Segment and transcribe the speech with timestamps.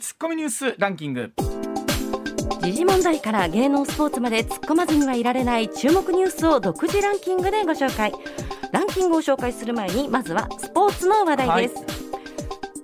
[0.00, 1.32] ツッコミニュースランキング。
[2.62, 8.12] 時事問題から芸能スポーツまで突っ込まずにはいられない注目ニュースを独自ランキングでご紹介。
[8.72, 11.76] ランキングを紹介する前にまずはスポーツの話題です、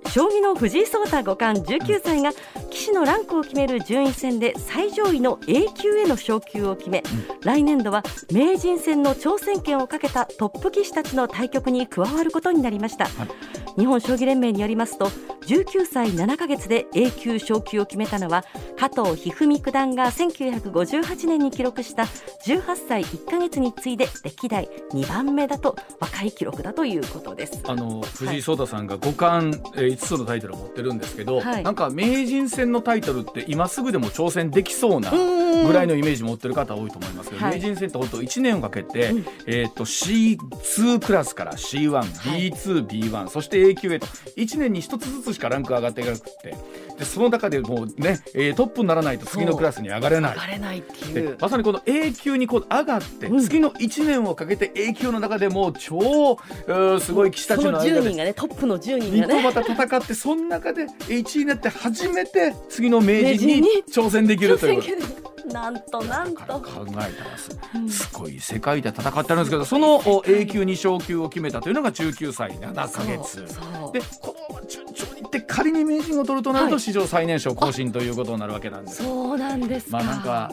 [0.09, 2.31] 将棋の藤井聡太五冠19歳が
[2.71, 7.03] 棋士のランクを決める順位戦で最上位の A 級への昇級を決め、
[7.43, 13.07] 来年度は名人戦の挑戦権をかけたトップ棋士たちの対局に加わることになりました、
[13.77, 15.07] 日本将棋連盟によりますと
[15.47, 18.45] 19歳7ヶ月で A 級昇級を決めたのは
[18.77, 22.03] 加藤一二三九段が1958年に記録した
[22.45, 27.61] 18歳1ヶ月に次いで歴代2番目だと若い記録だということです。
[27.67, 31.63] あの藤井聡太さんが五冠、えー、5つのタイトルを持ってるんですけど、はい。
[31.63, 37.53] なんか名人戦のタイトルって今すぐでも挑戦できそうなぐらいのイメージ持ってる方多いと思いますけど、はい。
[37.55, 39.13] 名人戦って本当1年をかけて、
[39.47, 46.55] えー、と C2 クラスから C1B2B1、そして A 級へと1年に1つずつしかランク上がっていかなくて
[47.01, 50.35] でその中でもうね、えートップにならないと次のクラスに上がれない。
[50.35, 50.39] 上。
[50.39, 53.41] がれないっていでうまさにこの A 級にこう上がって、うん。
[53.41, 59.33] 次の1年をかけて A 級の中でもう超うーすごい棋士たちその10の間で人がねトップの10人日がね。
[59.33, 64.81] 本また戦ってその中で1位になって初めて次の名人に挑戦できるという。
[65.51, 66.59] なんとなんと。
[66.59, 67.49] 考えたらす,、
[67.89, 73.43] すごい世界で戦ってるんですけどそのお A 級に昇級を決めたというのが19歳7ヶ月。
[73.91, 74.61] でこの
[75.37, 76.81] って仮に名人を取るとなるとはい。
[76.81, 79.03] 史上最年少更新ということになるわけなんです。
[79.03, 79.97] そうなんですか。
[79.97, 80.51] まあなんか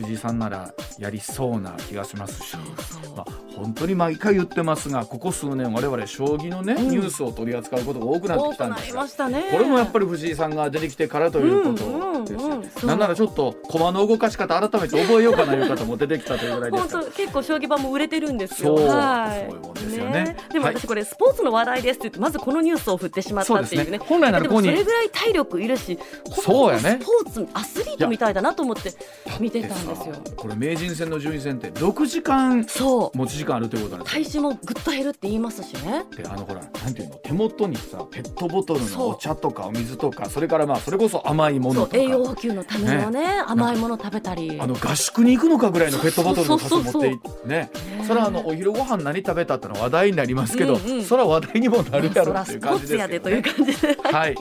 [0.00, 2.56] 藤井さんならやりそうな気がしますし、
[3.16, 6.90] まあ、本当に毎回言ってますがここ数年我々将棋のね、うん。
[6.90, 9.48] ニュースを取り扱うことが多くなってきたんですがね。
[9.50, 17.10] これもやっぱり藤井さんが出てきてからということですなんならちょっと駒の動かし方改めて覚えようかないう方も出てきたというぐらいです。
[17.12, 18.78] 結構将棋盤も売れてるんですよ。
[18.78, 19.50] そうはい。
[19.50, 20.36] そういうもんですよね。
[20.52, 20.74] でもはい。
[20.76, 23.90] 私これスポーツの話題ですって言ってまずこのニュースを振ってしまったっていうね。
[23.90, 23.98] ね。
[23.98, 24.68] 本来ならでここに。
[24.68, 25.98] もそれぐらい体力いるし、
[26.42, 26.98] そうやね。
[27.00, 28.92] スポーツアスリートみたいだなと思って
[29.38, 30.14] 見てたんですよ。
[30.14, 33.18] さこれ名人戦の順位戦って6時間そう。
[33.18, 34.24] 持ち時間あるということなんですよ。
[34.24, 36.04] 体重もぐっと減るって言いますしね。
[36.16, 37.16] であのほらなんていうの？
[37.16, 41.96] 手元にさペットボトルのお茶とかお水とかそれからまあそれこそ甘いものとか。
[41.96, 44.58] 栄養補給のためのね甘いもの食べたり。
[44.60, 47.70] あの合宿に行くのかぐらいのペットボトルの数持っていってね。
[48.06, 54.36] それはあのお昼ご飯何食べたってのは話題になりますけど、うんうんそれは話題にもなるやろまあっていう感じですけど、ね、でという感じで、はい。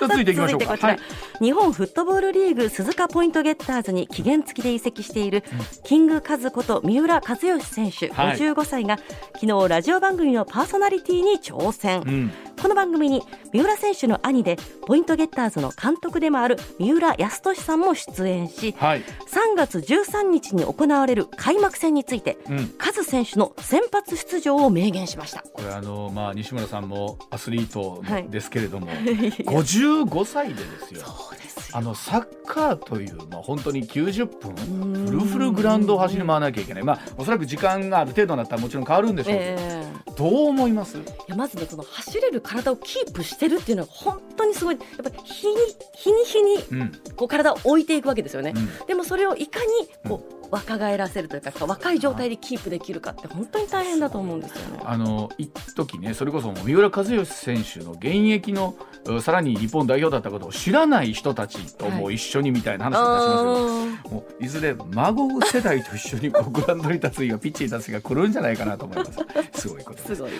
[0.00, 0.76] 続いていきましょうか。
[0.76, 0.98] はい。
[1.40, 5.44] 日本フットボールリーグ鈴鹿ポイントゲッターズに期限付きで移籍している、
[5.84, 8.36] キングカズこと三浦知良選手はい。
[8.36, 8.98] 55歳が、
[9.40, 12.32] 昨日ラジオ番組のパーソナリティに挑戦、うん。
[12.60, 13.22] この番組に
[13.52, 14.56] 三浦選手の兄で
[14.86, 25.42] ポイントゲッターズの監督でもある三浦康俊さんも出演しはい、3月13日に行われる開幕戦について、うん、カズ選手の先発出場を明言しました。
[25.52, 28.28] これあのまあ西村さんもアスリートはい。
[28.28, 28.88] ですけれども、
[29.46, 31.00] 55歳でですよ。
[31.00, 31.62] そうですよ。
[31.72, 35.06] あのサッカーという、まあ、本当に90分ん。
[35.06, 36.82] フルフルグラウンドを走り回らなきゃいけない。
[36.82, 40.12] まあおそらく時間がある程度になったらもちろん変わるんでしょうけど、ええ。
[40.16, 40.96] どう思います？
[40.98, 45.54] いやまずねその走れる体をキープしてるっていうのは本当にすごいやっぱり日に
[45.94, 46.92] 日に日にうん。
[47.16, 48.86] こう体を置いていくわけですよね、うん。
[48.86, 49.66] でもそれをいかに
[50.08, 54.80] こう若返らせるというか若い状態でキープできるかって本当に大変だと思うんですよね。
[54.84, 58.74] あの一時ねそれこそ三浦知良選手の現役の
[59.06, 69.12] うさらに日本代表だったことを知らない人たちとも一緒にみたいな話を出しますけど、もういずれ孫世代と一緒にグラウンドに立つ日がピッチに立つ日が来るんじゃないかなと思います。
[69.60, 70.22] すごいことです。
[70.22, 70.30] はい。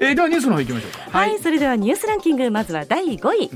[0.00, 1.18] えーではニュースの方行きましょうか。
[1.18, 3.50] はい、それではニュースランキングまずは第5位、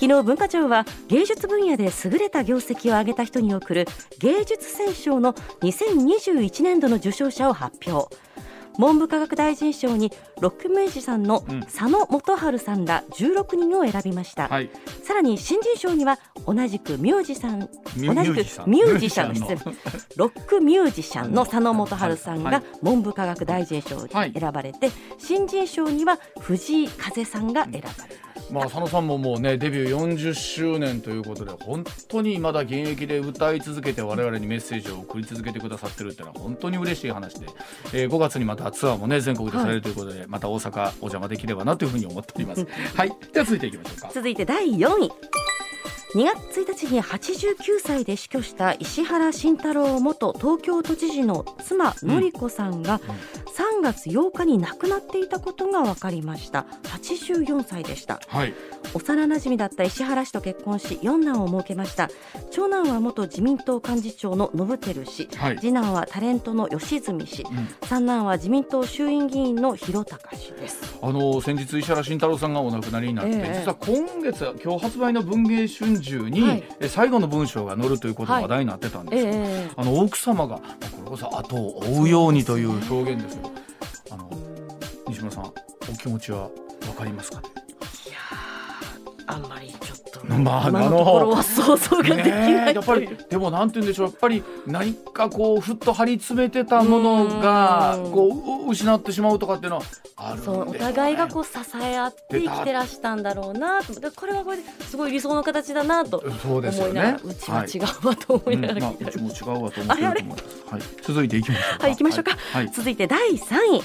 [0.00, 3.86] 昨日文化庁は芸術分野で優れた業績を上げた人に贈る
[4.18, 8.16] 芸術選奨の2021年度の受賞者を発表。
[8.78, 10.10] 文部科学大臣賞に
[10.40, 11.60] ロックミュージシャンのうん。
[11.64, 14.70] 佐野元春さんら16人を選びました、はい。
[15.02, 19.76] さらに新人賞には同じくミュージシャン同じくミュージシャン。
[20.16, 21.44] ロックミュージシャンの。
[21.44, 22.52] 佐野元春さんはい。
[22.54, 28.29] が文部科学大臣賞に選ばれて、新人賞には藤井風さんが選ばれた。
[28.52, 37.46] まあ佐野さんももうねデビュー40周年ということで本当にまだ現役で歌い続けて我々にメッセージを送り続けてくださってるっていうのは本当に嬉しい話で、
[37.92, 42.66] えー5月にまたツアーもね全国でされるということで、また大阪お邪魔できればなというふうに思っております。
[42.96, 44.10] はい、では続いていきましょうか。
[44.12, 45.12] 続いて第4位。
[46.14, 53.00] 2月1日に89歳で死去した石原慎太郎元東京都知事の妻典子さんが
[53.80, 56.66] 3月8日に亡くなっていたことが分かりました。
[56.82, 58.52] 84歳でした、はい、
[58.92, 62.10] 幼なじみだった石原氏と結婚し四男を設けました。
[62.50, 70.98] 長男は元自民党幹事長の信輝氏、はい、次男はタレントの吉住氏、うん、三男は自民党衆院議員の広高氏です。
[71.00, 79.68] あの先日石原慎太郎さんがお亡くなりになって、えー、実は今月今日発売の文藝春秋に、はい、最後の文章が載るということが話題になってたんですけど、はいえ。
[79.68, 80.62] ー、あの奥様がこ
[81.04, 83.50] れこそ後を追うようにという表現ですけど、
[84.10, 84.28] あの
[85.08, 85.52] 西村さんお
[85.96, 86.50] 気持ちはわ
[86.96, 87.48] かりますか、ね、
[88.06, 88.16] いや
[89.26, 89.79] あんまり。
[90.24, 94.06] まあ、あのところは想像ができない、ね、やっぱりでもなんて言うんでしょう。
[94.08, 99.82] やっぱり何かこうふっと張り詰めてたものがこう失ってしまうとかっていうのは
[100.16, 101.52] あるんで、ね、そうお互いがこう支
[101.82, 103.94] え合って生きてらしたんだろうなと。
[104.12, 108.96] これはこれですごい理想の形だなと思いながら、ね、うちは違うわと思いながら、はい。
[108.96, 110.44] うんまあ、うちも違うわと思ってると思います。
[110.70, 113.82] はい、続いていきましょうはい行きましょうか、はい、続いて第3位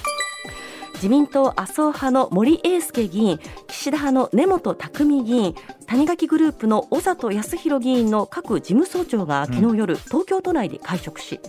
[0.95, 5.55] 自民党麻生派の森英介議員岸田派の根本匠議員
[5.87, 11.39] 谷垣グループの小里康弘議員の各事務総長が昨日夜、うん、東京都内で会食し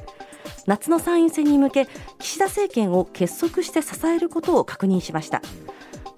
[0.67, 1.87] 夏の参院選に向け
[2.19, 5.43] 岸田政権を結束して支えることを確認しました。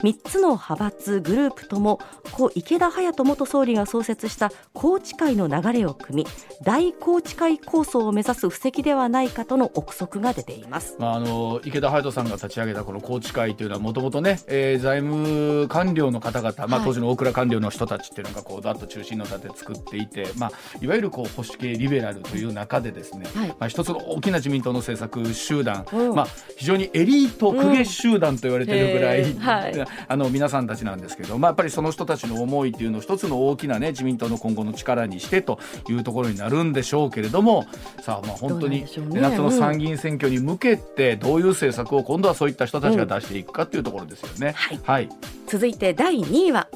[0.03, 2.01] 3つの派閥グループとも
[2.33, 6.27] 故池田隼人元総理が創設した宏池会の流れを組み
[6.63, 25.85] 大宏池会構想を目指す布石ではないかとの憶測が出ています、まあ、あの池田隼人さんが立ち上げたこの宏池会というのはもともとね、えー、財務官僚の方々、まあ、当時の大蔵官僚の人たちっていうのがこうだっと中心の立て作っていて、まあ、いわゆるこう保守系リベラルという中でですね、はい、まあ、一つの大きな自民党の政策集団、
[26.15, 35.59] まあ、非常にエリート公家集団と言われてるぐらい、うんはい、あの皆さんたちなんですけど、まあ、やっぱりその人たちの思いっていうのを一つの大きなね自民党の今後の力にしてと
[35.89, 37.67] いうところになるんでしょうけれども
[38.03, 44.49] さあまあ本当に、ね、夏の参議院選挙に向けてどういう政策を今度はそういった人たちが出していくかっていうところですよね。
[44.49, 45.09] うん、はい、はい、
[45.47, 46.69] 続いて第2位は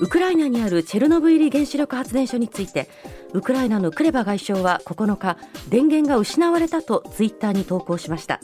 [0.00, 2.88] ウクライナにあるチェルノブイリ原子力発電所について
[3.32, 5.36] ウクライナのクレバ外相は9日
[5.68, 8.40] 電源が失われたとツイッターに投稿しました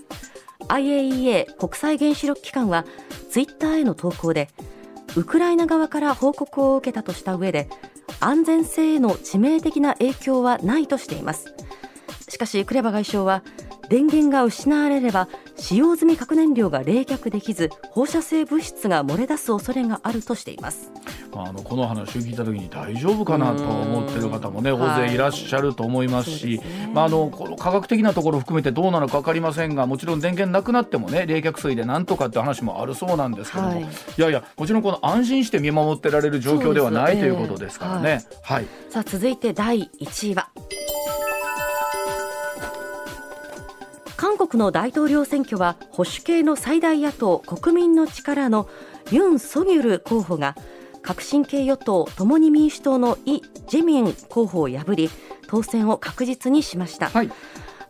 [0.68, 2.84] IAEA 国際原子力機関は
[3.30, 4.48] ツイッターへの投稿で
[5.16, 7.68] ウクライナ側から報告を受けたとした上で
[8.20, 11.54] 安全性への致命的な影響はないとしています。
[12.28, 13.42] しかしクレバ外相は
[13.88, 20.90] 電源が失われれば使用済み核燃料が冷却できず放射性物質が漏れ出す恐れがあるとしています。
[21.38, 33.86] あのこの話を聞いた時に大丈夫かなと思ってる方もね大勢いらっしゃると思いますし、はいね、まあ、あのこの科学的なところを含めてどうなのか分かりませんがもちろん電源なくなってもね冷却水でなんとかって話もあるそうなんですけども、はい、い
[34.16, 38.24] やいやもちろんこの安心して見守ってられる状況ではない、ということですからね。
[38.42, 40.48] はい、さあ続いて第1位は。
[44.16, 48.68] 韓国の大統領選挙は保守系の最大野党国民の力の
[49.10, 50.56] ユン・ソギョル候補が
[51.02, 55.10] 革新系与党共に民主党のイ・ジェミン候補を破り
[55.48, 57.30] 当選を確実にしました、はい、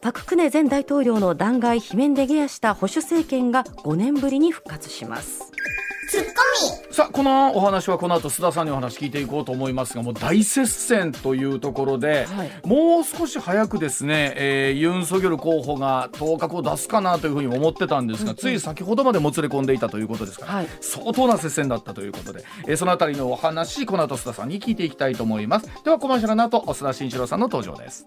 [0.02, 5.52] パク・クネ前大統領の弾劾罷免で下野した保守政権が5年ぶりに復活します
[6.08, 6.94] ツッコミ。
[6.94, 25.68] さあこのお話はこの後須田さんにお話聞いていこうと思いますがもう大接戦というところで、はい、もう少し早くですね、えー、ユン・ソギョル候補が当確を出すかなというふうに思ってたんですが、うんうん、つい先ほどまでもつれ込んでいたということですから、はい、相当な接戦だったということで、えー、そのあたりのお話この後須田さんに聞いていきたいと思います。
[25.84, 28.06] ではコマーシャルの後須田慎一郎さんの登場です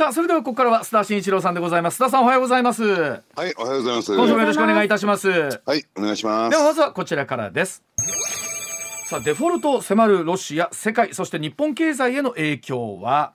[0.00, 2.02] さあそれではここからは須田慎一郎さんでございます。
[2.02, 2.84] 須田さんおはようございます。
[2.84, 3.20] はい
[3.58, 4.16] おはようございます。
[4.16, 5.28] 今週もよろしくお願いいたします。
[5.28, 6.50] はいお願いします。
[6.50, 7.84] ではまずはこちらからです。
[9.08, 13.34] さあデフォルトを迫るロシア世界そして日本経済への影響は？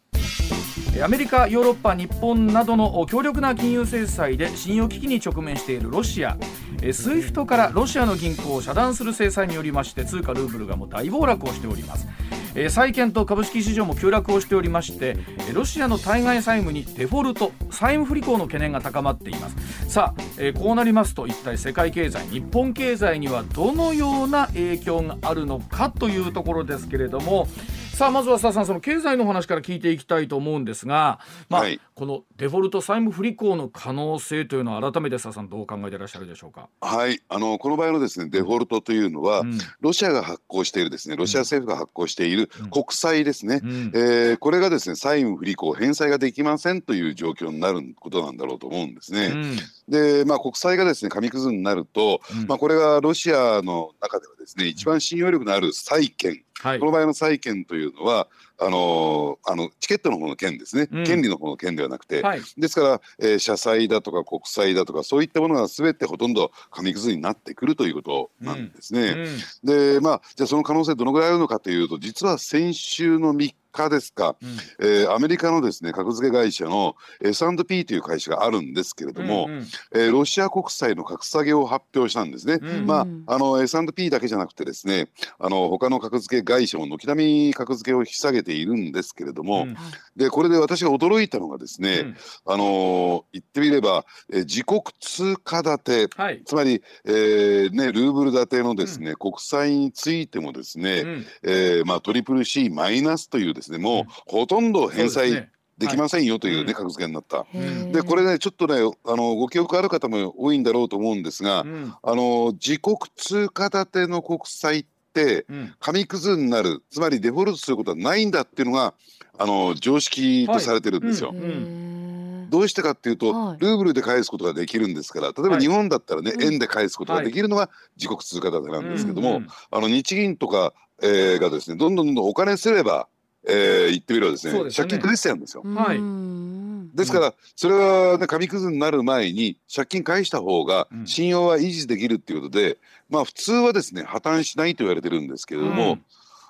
[1.03, 6.35] アメリカ、ヨーロッパ、日本などの強力な金融制裁で信用危機に直面しているロシア。
[6.77, 12.07] SWIFT からロシアの銀行を遮断する制裁によりまして通貨ルーブルがもう大暴落をしております
[12.55, 15.17] えー、債券と株式市場も急落をしておりまして
[15.53, 19.89] ロシアの対外債務にデフォルト債務不履行の懸念が高まっています。
[19.89, 27.47] さあ、えー、こうなりますと一体世界経済日本経済にはどのような影響があるのかというところですけれども
[27.95, 36.67] さあまずは須田さんその経済の話から聞いていきたいと思うんですが、まあ、はい、このデフォルト債務不履行の可能性というのは改めて須田さんどう考えていらっしゃるでしょうか？
[36.81, 37.21] はい。
[37.29, 49.27] あのこの場合のですねデフォルトというのは、うん、ロシアが発行しているですねロシア政府が発行している国債ですね、うん、えー、これがですね債務不履行返済ができませんという状況になることなんだろうと思うんですね。
[49.27, 49.55] うん、
[49.87, 69.11] でまあ国債がですね紙くずになると、まあこれがロシアの中ではですね一番信用力のある債券はい、この場合の債券というのはあのあのチケットの方の件ですね、うん、権利の方の件ではなくて、はい、ですから、えー、社債だとか国債だとかそういったものがすべてほとんど紙くずになってくるということなんですね。
[69.11, 69.19] うん。
[69.19, 73.55] うん、でまあじゃあその可能性どのぐらいあるのかというと実は先週の3日
[73.89, 82.59] ですか、うん、えー、アメリカのですね格付け会社の S&P という会社があるんですけれども、うんうん、えー、ロシア国債の格下げを発表したんですね。
[82.61, 89.75] うんうん、まああの S&P だけじゃなくてですねあの他の格付け会社も軒並み格付けを引き下げているんですけれども、うん、
[90.15, 92.15] でこれで私が驚いたのがですね、うん、
[92.45, 103.79] あの言ってみれば、えー、自国通貨建て、はい、つまり、えーね、ルーブル建てのですね、国債についてもですね、うん、えー、まあ、トリプル C マイナスというですねですね。
[103.79, 107.45] もうほとんど返済できませんよというね、格付けになった。
[107.91, 115.45] でこれねちょっとねあのご記憶ある方も多いんだろうと思うんですが、うん、あの自国通貨建ての国債って
[115.79, 118.93] 紙くずになるつまりデフォルトすることはないんだっていうのが
[119.37, 121.29] あの常識とされてるんですよ。
[121.29, 122.49] はいうん。
[122.49, 129.35] どうしてかっていうと、はい、ルーブルで返すことができるんですから例えば日本だったらね、はい、円で返すことができるのが自国通貨建てなんですけども、うん。
[129.37, 133.07] うん、あの日銀とか、えー、がですねどんどんどんどんお金すれば
[133.47, 135.63] えー、言ってみればですね、ね、借金返しちゃうんですよ。
[135.63, 142.77] はい、ですからそれは、ね、紙くずになる前に借金返した方が信用は維持できるっていうことで、うん、
[143.09, 145.99] まあ普通はですね破綻しないと言われてるんですけれども、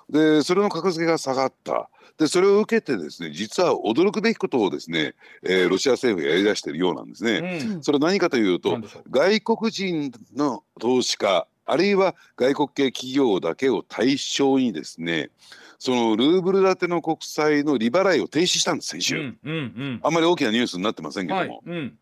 [0.08, 1.88] うん、でそれの格付けが下がった。
[2.18, 7.60] でそれを受けてですね実は驚くべきことをですね、えー、ロシア政府がやりだしているようなんですね。
[7.62, 8.78] うん、それは何かというと
[9.10, 15.30] 外国人の投資家あるいは外国系企業だけを対象にですね
[15.78, 21.98] そのルーブル建ての国債の利払いを停止したんです先週、うんうんうん、あんまり大きなニュースになってませんけども、はいうん、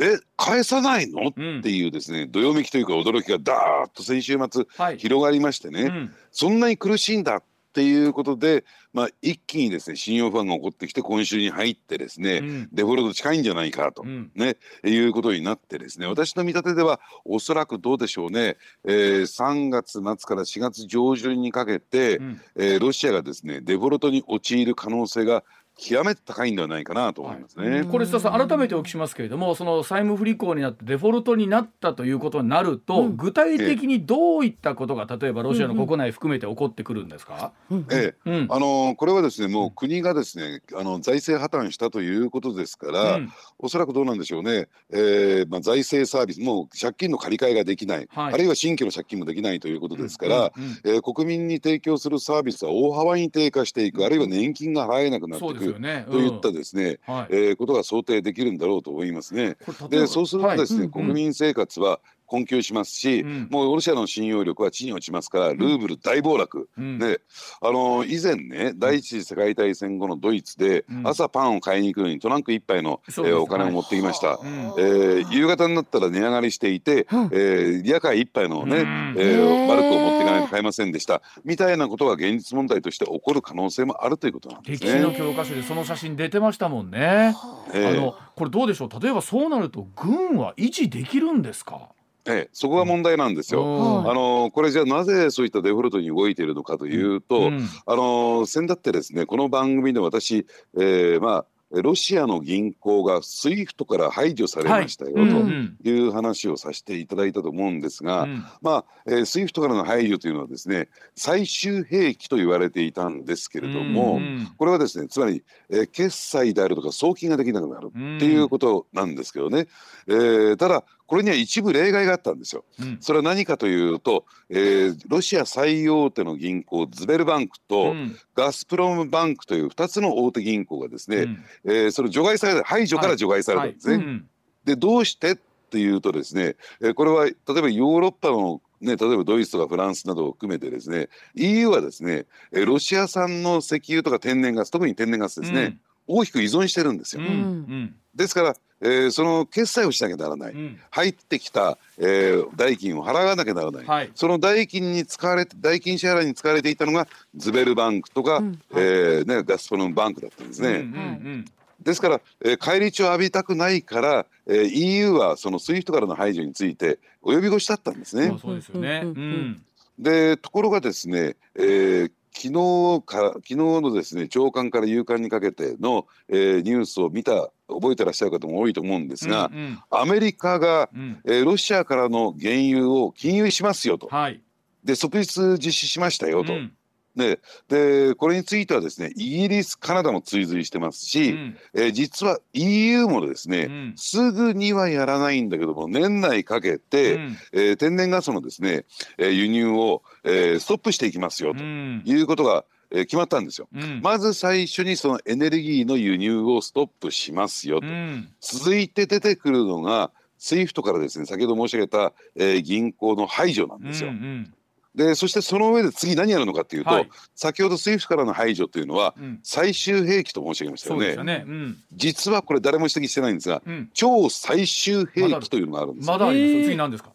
[0.00, 4.64] え返さないの、うん、っていうですねどよめきというか驚きがダーッと先週末、
[4.96, 25.44] 広がりましてね、うん、そんなに苦しいんだっていうことで、まあ、一気にですね信用不安が起こってきて今週に入ってですね、うん、デフォルト近いんじゃないかと、うん、ね、いうことになってですね私の見立てではおそらくどうでしょうね、えー、3月末から4月上旬にかけて、うん、えー、ロシアがですねデフォルトに陥る可能性が
[25.80, 27.70] 極めて高いんではないかなと思いますね。
[27.70, 37.52] はい、これ須田さん改めてお聞きしますけれどもその債務不履行になってデフォルトになったということになると、うん、具体的にどういったことが例えばロシアの国内含めて起こってくるんですか、
[37.90, 59.56] ええ、うん、あのこれはですねもう国がですねあの財政破綻したということですから、うん、おそらくどうなんでしょうね、えーまあ、財政サービスもう借金の借り換えができない、はい、あるいは新規の借金もできないということですから、うんうん、えー、国民に提供するサービスは大幅に低下していくあるいは年金が払えなくなっていく、ね、といったったですね、はい、えー、ことが想定できるんだろうと思いますね。
[59.90, 67.20] でそうするとですね、はい、国民生活は困窮しますし、うん、もうロシアの信用力は地に落ちますからルーブル大暴落、うん、で
[67.60, 74.38] あの以前ね第一次世界大戦後のドイツで、朝パンを買いに行くのにトランク1杯の、えー、お金を持ってきました、はい、
[74.78, 81.22] えー、夕方になったら値上がりしていて、うん、えー、夜会1杯のね、うん、えー、バルクを持っていかないと買えませんでした。
[81.44, 84.92] みたいなことが現実問題として起こる可能性もあるということなんですね。
[84.92, 87.34] 歴史の教科書でその写真出てましたもんね。
[87.72, 89.00] えー、あのこれどうでしょう？
[89.00, 91.88] 例えばそうなると軍は維持できるんですか？
[92.28, 94.04] ええ、そこが問題なんですよ。
[94.06, 106.08] あのこれじゃあなぜそういったデフォルトに動いているのかというと、うん、あの先だってですねこの番組で私、えー、まあロシアの銀行が SWIFT から排除されましたよ、とい。
[106.08, 119.68] う話をさせていただいたと思うんですが、うん、まあ、えー、SWIFT からの排除というのはですね最終兵器と言われていたんですけれども、うん、これはですねつまり、えー、決済であるとか送金ができなくなるっていうことなんですけどね、
[120.06, 122.66] えー、ただこれには一部例外があったんですよ。
[122.78, 127.94] うん、それは何かというと、えー、ロシア最大手の銀行ズベルバンクと、
[128.34, 133.96] ガスプロムバンクという2つの大手銀行がですね、うん、えー、それ除外された排除から除外されたんですね。
[133.96, 134.22] はいはい、
[134.66, 135.36] でどうしてっ
[135.70, 147.22] ていうとですね、えー、これは例えばヨーロッパのね、例えばドイツとかフランスなどを含めてですね EU はですねロシア産の石油とか天然ガス特に天然ガスですね、うん、大きく依存してるんですよ。
[147.22, 157.06] うんですから、えー、その決済をしなきゃならない、うん、入ってきた、えー、代金を払わなきゃならない、はい、その代金に使われて代金支払いに使われていたのが
[157.36, 160.68] ズベルバンクとか、うん、えー、ね、ガスプロムバンクだったんですね。
[160.68, 161.44] うんうんうん。
[161.80, 168.36] ですから、えー、返り血を浴びたくないから、えー、EU はその SWIFT からの排除について及び腰だったんですね。
[168.42, 169.62] そうですよね、うん、
[169.98, 184.40] でところがですね、えー、昨日か昨日のですね長官から夕刊にかけての、えー、ニュースを見た覚えてらっしゃる方も多いと思うんですが、うんうん、アメリカが、うん、えー、ロシアからの原油を禁輸しますよと、はい、
[184.84, 186.54] で即日実施しましたよと。
[186.54, 186.72] うん。
[187.16, 198.84] ででこれについてはですねイギリスカナダも追随してますし、うん、えー、実は EU もですね、うん、すぐにはやらないんだけども年内かけて、うん、えー、天然ガスのですね、
[199.18, 214.10] えー、輸入を、えー、ストップしていきますよということが、えー、決まったんですよ、うん、まず最初にそのエネルギーの輸入をストップしますよと、うん、続いて出てくるのが SWIFT からですね先ほど申し上げた、えー、銀行の排除なんですよ。
[214.10, 214.54] うんうん。
[214.94, 219.14] でそしてその上で次何やるのかっていうと、はい、先ほど SWIFT からの排除というのは、
[219.44, 221.44] 最終兵器と申し上げましたよね、ね。
[221.46, 226.64] うん、実はこれ誰も指摘してないんですが、うん、超最終兵器というのがあるんですまだあります。
[226.70, 227.10] 次何ですか？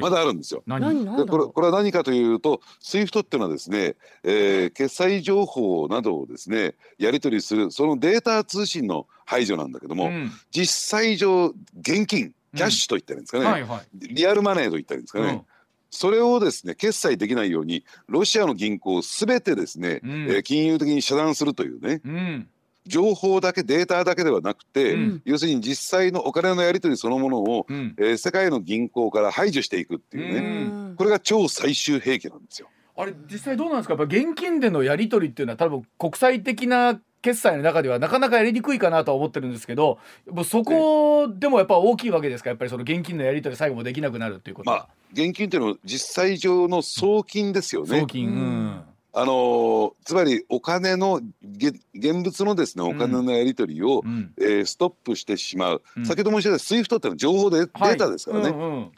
[0.00, 0.62] まだあるんですよ。
[0.66, 1.06] 何？
[1.26, 15.44] これこれは何かというと SWIFT っていうのはですね、えー、決済情報などをですねやり取りするそのデータ通信の排除なんだけども、うん、実際上現金キャッシュと言ったらいいんですかね、うんはいはい、リアルマネーと言ったらいいんですかね、
[15.90, 22.48] それをですね決済できないようにロシアの銀行すべてですね、うん、えー、金融的に遮断するというね、うん、
[22.90, 32.68] 情報だけデータだけではなくて、うん、要するに実際のお金のやり取りそのものを、うん、えー、世界の銀行から排除していくっていうね、これが超最終兵器なんですよ。
[32.96, 33.94] あれ実際どうなんですか？
[33.94, 42.50] やっぱ現金でのやり取りっていうのは多分国際的な決済の中ではなかなかやりにくいかなとは思ってるんですけどもうそこでもやっぱ大きいわけですか？
[42.50, 44.76] やっぱりその現金のやり取り最後もできなくなるっていうことは。
[44.76, 48.00] まあ、現金っていうのは実際上の送金ですよね。
[48.00, 48.80] 送金、うん
[49.12, 58.48] あのつまりお金の現物のですねお金のやり取りを、うん、えー、ストップしてしまう、うん、先ほど申し上げたスイフトってのは情報で、はい、データですからね。
[58.50, 58.90] うんうん、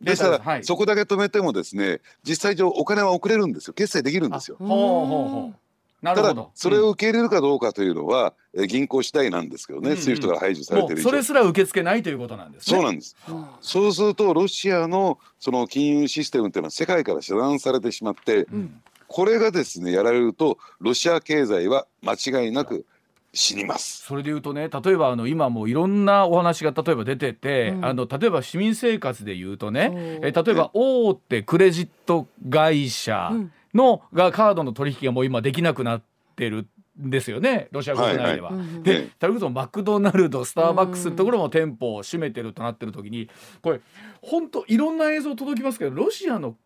[0.00, 3.74] ですから、はい、そこだけ止めてもですね実際上お金は送れるんですよ。
[3.74, 4.58] 決済できるんですよ。
[6.02, 22.86] ただそれを受け入れるかどうかというのは、うん、銀行次第なんですけどね、うんうん、スイフトから排除されてるそれすら受け付けないということなんです、ね、そうなんです、うん、そうするとロシアのその金融システムっていうのは世界から遮断されてしまって、うん、これがですねやられるとロシア経済は間違いなく
[23.36, 24.02] 死にます。
[24.04, 29.92] それでいうとね例えばあの今もいろんなお話が例えば出てて、うん、あの例えば市民生活でいうとね
[30.22, 33.30] え例えば大手クレジット会社
[33.74, 36.02] の、がカードの取引がもう今できなくなっ
[36.34, 36.66] てる
[37.00, 38.50] んですよねロシア国内では。
[38.50, 43.28] はいはい、でそれこそマクドナルドスターバックスのところも店舗を閉めてるとなってる時に
[43.60, 43.80] これ
[44.22, 46.56] 本当いろんな映像届きますけどロシアの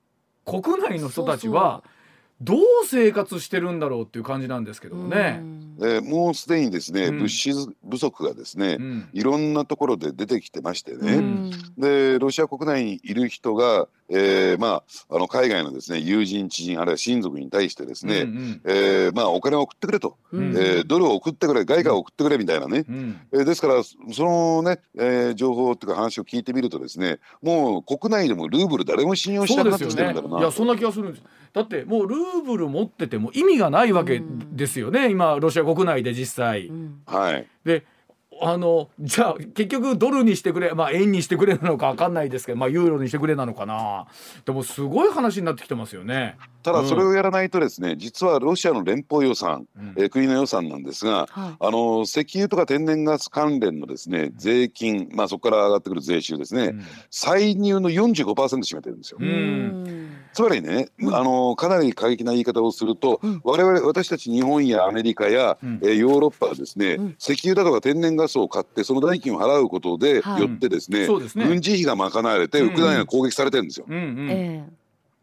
[0.44, 1.82] 国内の人たちは。
[1.84, 1.99] そうそう
[2.42, 5.42] どう生活してるんだろうっていう感じなんですけどね。
[5.82, 7.52] えー、もうすでにですね、うん、物資
[7.88, 36.68] 不足がですね、うん、いろんなところで出てきてましてね、うん、でロシア国内にいる人が、えー、まああの海外のですね友人知人あるいは親族に対してですね、うんうん、えー、まあお金を送ってくれと、うん、えー、ドルを送ってくれ外貨を送ってくれみたいなね、うん、えー、ですからそのね、えー、情報っていうか話を聞いてみるとですねもう国内でもルーブル誰も信用しなくなってきてるんだろうな、ね、いやそんな気がするんですだってもうルーブル持ってても意味がないわけですよね、うん、今ロシア国内で実際。
[36.68, 37.46] うん、はい。
[37.64, 37.84] で
[38.42, 44.06] あのじゃあ結局ドルにしてくれまあ円にしてくれなのか分かんないですけどまあユーロにしてくれなのかな。
[44.44, 46.36] でもすごい話になってきてますよね。
[46.62, 59.18] ただそれをやらないとですね、うん、実はロシアの連邦予算、うん、えー、国の予算なんですが、はい、あの石油とか天然ガス関連のですね税金、まあ、そこから上がってくる税収ですね、うん、歳入の45%占めてるんですよ。
[60.32, 73.86] つまりね、あのかなり過激な言い方をすると、我々私たち日本やアメリカや、うん、えー、ヨーロッパはですね、石油だとか天然ガスを買ってその代金を払うことで、はい、よってですね、ね、軍事費が賄われてウクライナが攻撃されてるんですよ。
[73.88, 74.30] うんうん。
[74.30, 74.80] えー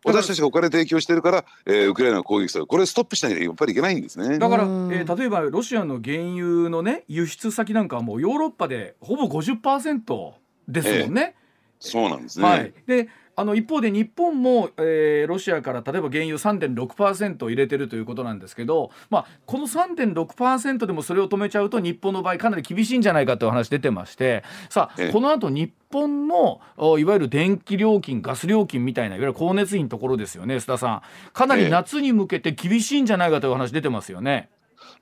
[0.07, 2.67] 私たちがお金提供してるから、えー、ウクライナが攻撃される。
[2.67, 4.39] これストップしなきゃやっぱりいけないんですね。
[4.39, 10.31] だから、えー、例えばロシアの原油のね輸出先なんかはもうヨーロッパでほぼ50%
[10.67, 11.35] ですもんね。
[11.81, 26.61] えー、そうなんですね、はい、であの一方で日本も、えー、ロシアから例えば原油3.6%入れてるということなんですけど、まあ、この3.6%でもそれを止めちゃうと日本の場合かなり厳しいんじゃないかという話出てましてさあこの後日本の
[26.97, 31.01] いわゆる電気料金ガス料金みたいないわゆる光熱費のところですよね須田さん。
[31.31, 34.49] かなり夏に向けて厳しいんじゃないかという話出てますよね。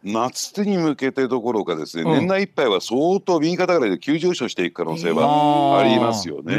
[0.04, 6.56] 夏に向けてどころかですね、うん、年内いっぱいは相当右肩上がりで急上昇していく可能性はありますよね。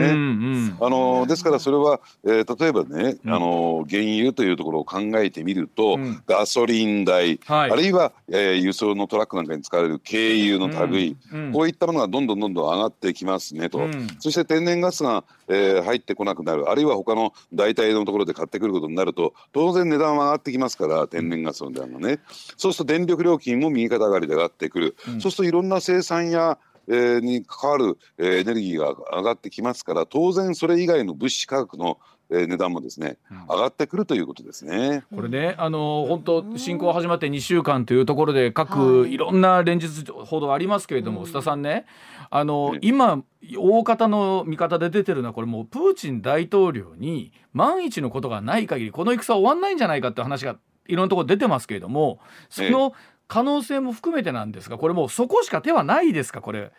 [0.81, 11.17] あのですからそれは、えー、例えばね、うん、あの原油というところを考えてみると、うん、ガソリン代、はい、あるいは、えー、輸送のトラックなんかに使われる軽油の類、
[11.53, 16.71] こういったものがどんどんどんどん上がってきますねと、そして天然ガスが、えー、入ってこなくなる。
[16.71, 22.21] あるいは他の代替のところで買ってくることになると当然値段は上がってきますから天然ガスの値段がね。
[22.57, 35.05] そうすると電力料金も右肩上がりで上がってくる、そうするといろんな生産やえー、に関わる、えー、エネルギーが上がってきますから当然それ以外の物資価格のえー、値段もですね、上がってくるということですね。
[35.15, 39.17] これね、あの本当侵攻始まって2週間というところで各い。
[39.17, 41.87] ろんな連日報道ありますけれども、須田さんね、
[42.31, 43.23] あの今
[43.57, 50.57] 大方の見方で出てるのはこれもうプーチン大統領に万一のことがない限りこの戦は終わんないんじゃないかって話が
[50.89, 52.93] いろんなところ出てますけれども、その
[53.29, 56.73] 可能性も含めてなんですが、これもうそこしか手はないですかこれ。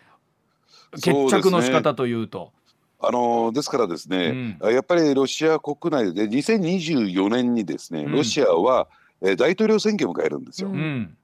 [0.94, 2.52] 決着の仕方というと。
[3.00, 8.88] あのですからですね、うん、やっぱりロシア国内で2024年にですね、ロシアは、
[9.22, 10.70] え大統領選挙を迎えるんですよ。
[10.70, 11.18] うん。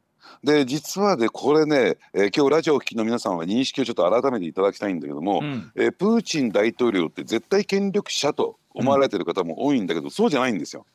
[0.44, 10.86] で実はでこれね、えー、今日ラジオを聴きの皆さんは認識をちょっと改めていただきたいんだけども、うん、えー、プーチン大統領って絶対権力者と思われてる方も多いんだけど、うん、そうじゃないんですよ。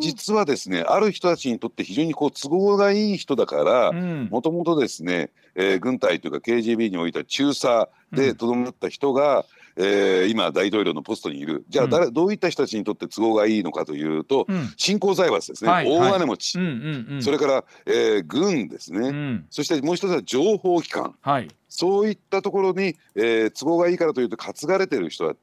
[0.00, 9.44] 実はですねある人たちにとって非常にこう都合がいい人だからもともとですね、えー、軍隊というか KGB においては中佐でとどまった人が、
[9.76, 11.64] えー、今大統領のポストにいる。
[11.68, 16.58] じゃあ誰、うん、どういった人たちにとって都合がいいのかというと、うん、新興財閥ですね、はい、大金持ち、
[17.22, 25.34] それから、えー、軍ですね、うん、そしてもう一つは情報機関、はい、そういったところに、えー、都合がいいからというと担がれてる人は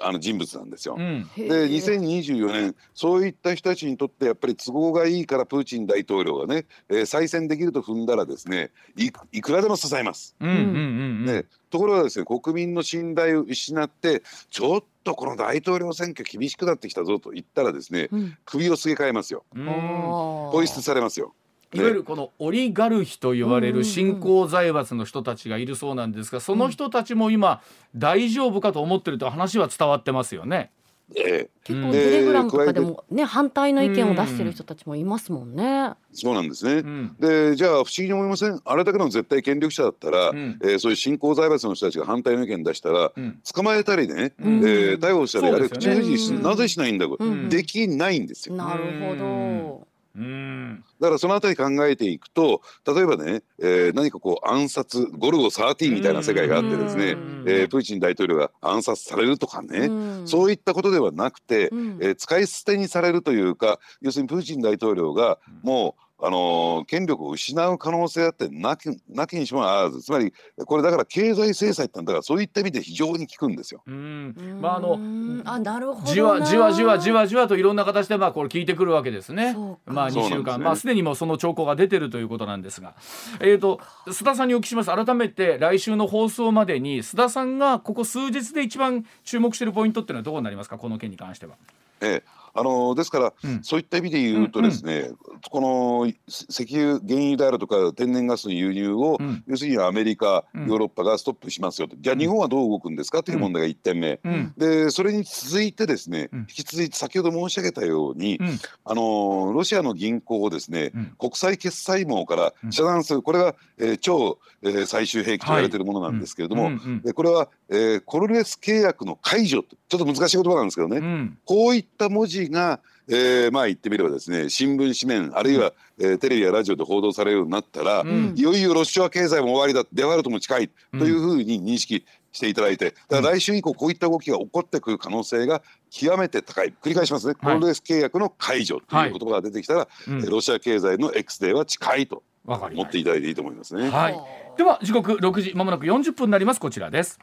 [0.00, 0.94] あの人物なんですよ。
[0.96, 10.36] うん、で2024年そういった人たちにとってやっぱり都合がいいからプーチン大統領がね、えー、再選できると踏んだらですねいいくらでも支えます。
[10.40, 19.44] ね、ところがですね国民の信頼を失ってちょっとこの大統領選挙厳しくなってきたぞと言ったらですね、うん、首をすげ替えますよ。
[19.52, 21.34] ポイ捨てされますよ。
[21.74, 27.60] いわゆるこのオリガルヒと言われる新興財閥の人たちがいるそうなんですがその人たちも今
[27.94, 30.70] 大丈夫かと思ってると話は伝わってますよね。
[31.14, 35.92] え結構テレグラムとかでもね、反対の意見を出してる人たちもいますもんね。
[36.14, 38.58] そうなんですね、うん、でじゃあ不思議に思いません？
[38.64, 48.54] あれだけの絶対権力者だったら、うん、えー、そういう新興財閥の人たちが反対の意見出したら、うん、捕まえたりね、うん、えー、逮捕したり、あれ口封じし、なぜしないんだ、うん、できないんですよ。
[48.54, 49.86] なるほど。
[50.16, 50.84] うん。
[51.00, 57.10] だからそのあたり考えていくと例えばね、えー、何かこう暗殺ゴルゴ13みたいな世界があってですね、
[57.46, 59.90] えー、プーチン大統領が暗殺されるとかね
[60.24, 70.02] そういったことではなくて、えー、使い捨てにされるというか要するにプーチン大統領がもうあの権力を失う可能性あってなきなきにしもあらず。
[70.02, 70.32] つまり
[70.64, 73.82] これだから経済制裁ってだからそういった意味で非常に効くんですよ。
[73.86, 74.58] うん。
[74.60, 74.98] まああの
[75.44, 79.54] あなるほどじわじわじわじわじわといろんな形でまあこれ効いてくるわけですね。
[79.86, 82.94] まあ2週間、ね、まあすでにもうその兆候が出てるということなんですが、
[83.40, 84.90] えっ、ー、と須田さんにお聞きします。
[84.90, 90.78] 改めて来週の放送までに須田さんがここ数日で一番注目しているポイントっていうのはどこになりますか？
[90.78, 91.56] この件に関しては。
[92.00, 95.16] ええあのですから、うん、そういった意味で言うとですね、うんうん、
[95.50, 101.96] この石油原油であるとか天然ガスの輸入を、うん、要するにアメリカ、ヨーロッパがストップしますよと。
[101.98, 103.22] じゃあ日本はどう動くんですか？
[103.22, 104.20] という問題が1点目、
[104.56, 108.38] でそれに続いてですね、引き続いて先ほど申し上げたように、
[108.84, 116.72] あのロシアの銀行をですね、国際決済網から遮断するこれが、えー、超、えー、最終兵器と言われているものなんですけれども、はい。
[116.74, 136.74] うんうん、これは、えー、コルレス契約の解除ちょっと難しい言葉なんですけどね、こういった文字が、えー、まあ言ってみればですね新聞紙面あるいは、えー、テレビやラジオで報道されるようになったら、うん、いよいよロシア経済も終わりだデファルトも近いというふうに認識していただいてだから来週以降こういった動きが起こってくる可能性が極めて高い。
[136.82, 140.10] 繰り返しますね、はい、コロレス契約の解除という言葉が出てきたら、はい。
[140.10, 143.88] うん、ロシア経済の X デーは近いと思っていただいていいと思いますね。
[143.88, 144.20] はい、
[144.56, 146.60] では時刻6時まもなく40分になります。
[146.60, 147.20] こちらです。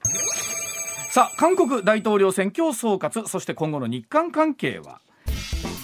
[1.12, 3.28] さあ韓国大統領選挙総括。
[3.28, 5.02] そして今後の日韓関係は？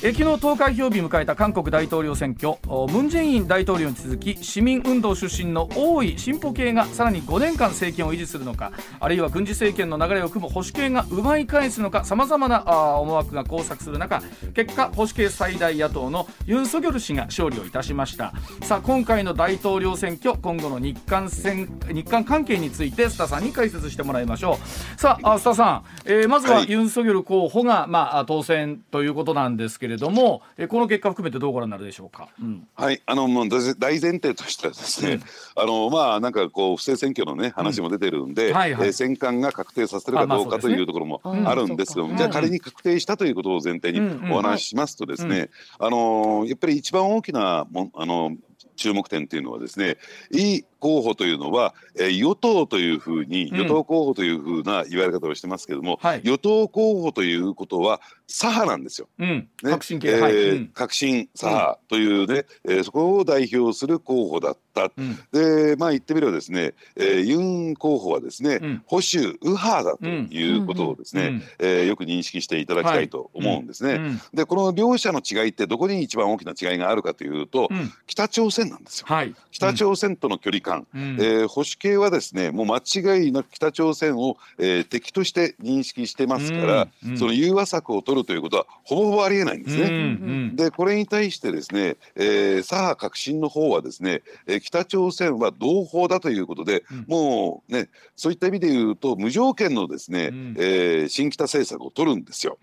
[0.04, 2.60] え昨日投開票日迎えた韓国大統領選挙。
[2.94, 12.64] ムン・ジェイン大統領に続き市民運動出身の多い進歩系がさらに5年間政権を維持するのかあるいは軍事政権の流れを組む保守系が奪い返すのかさまざまな
[13.00, 14.22] 思惑が交錯する中
[14.54, 18.34] 結果保守系最大野党のユン・ソギョル氏が勝利をいたしました。
[18.62, 25.00] さあ今回の大統領選挙今後の日韓戦日韓関係について須田さんに解説してもらいましょう。
[25.00, 32.30] さあ須田さん、えー、まずはユン・ソギョル候補が、まあ、当選ということなんですけれどれども、えこの結果含めてどうご覧になるでしょうか？
[32.42, 33.02] うん、はい。
[33.06, 35.22] あのもう大前提としてはですね、うん、
[35.56, 38.56] あのまあなんかこう不正選挙のね話も出てるんで、うん。
[38.56, 44.00] はいはい、え選管が確定させるかどうかというところもあるんですけども、じゃあ仮に確定したということを前提に
[44.32, 48.36] お話ししますとですね、あのやっぱり一番大きなもあの
[48.76, 49.98] 注目点というのはですね
[50.32, 59.08] イ候補というのは、えー、与党というふうに、与党候補というふうな言われ方をしてますけども、はい、与党候補ということは左派なんですよ。
[59.20, 64.92] うん、ね、革新系、えー、はいうん、革新左派というね、うん、えー、そこを代表する候補だった。
[64.96, 73.98] うん、でまあ言ってみればですね、えー、ユン候補はですね、うん、保守右派だということをですね、うん、えー、よく認識していただきたいと思うんですね。
[73.98, 77.70] はい、でこの両者の違いってどこに一番大きな違いがあるかというと、
[78.06, 79.06] 北朝鮮なんですよ。
[79.08, 89.84] はい、北朝鮮との距離感、うん、えー、保守系はですねもう間違いなく北朝鮮を、えー、敵として認識してますから、うん、その融和策を取るということはほぼほぼありえないんですね。
[89.84, 102.58] うん、でこれに対してですね、えー、左派革新の方はですね、えー、北朝鮮は同胞だということで、もうねそういった意味で言うと無条件のですね、うん、えー、新北政策を取るんですよ。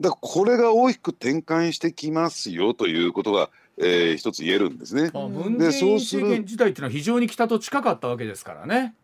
[0.00, 3.50] だからこれが大きく転換してきますよということが
[3.80, 5.10] えー、一つ言えるんですね。
[5.58, 8.94] でそうする時代っていうのは非常に北と近かったわけですからね。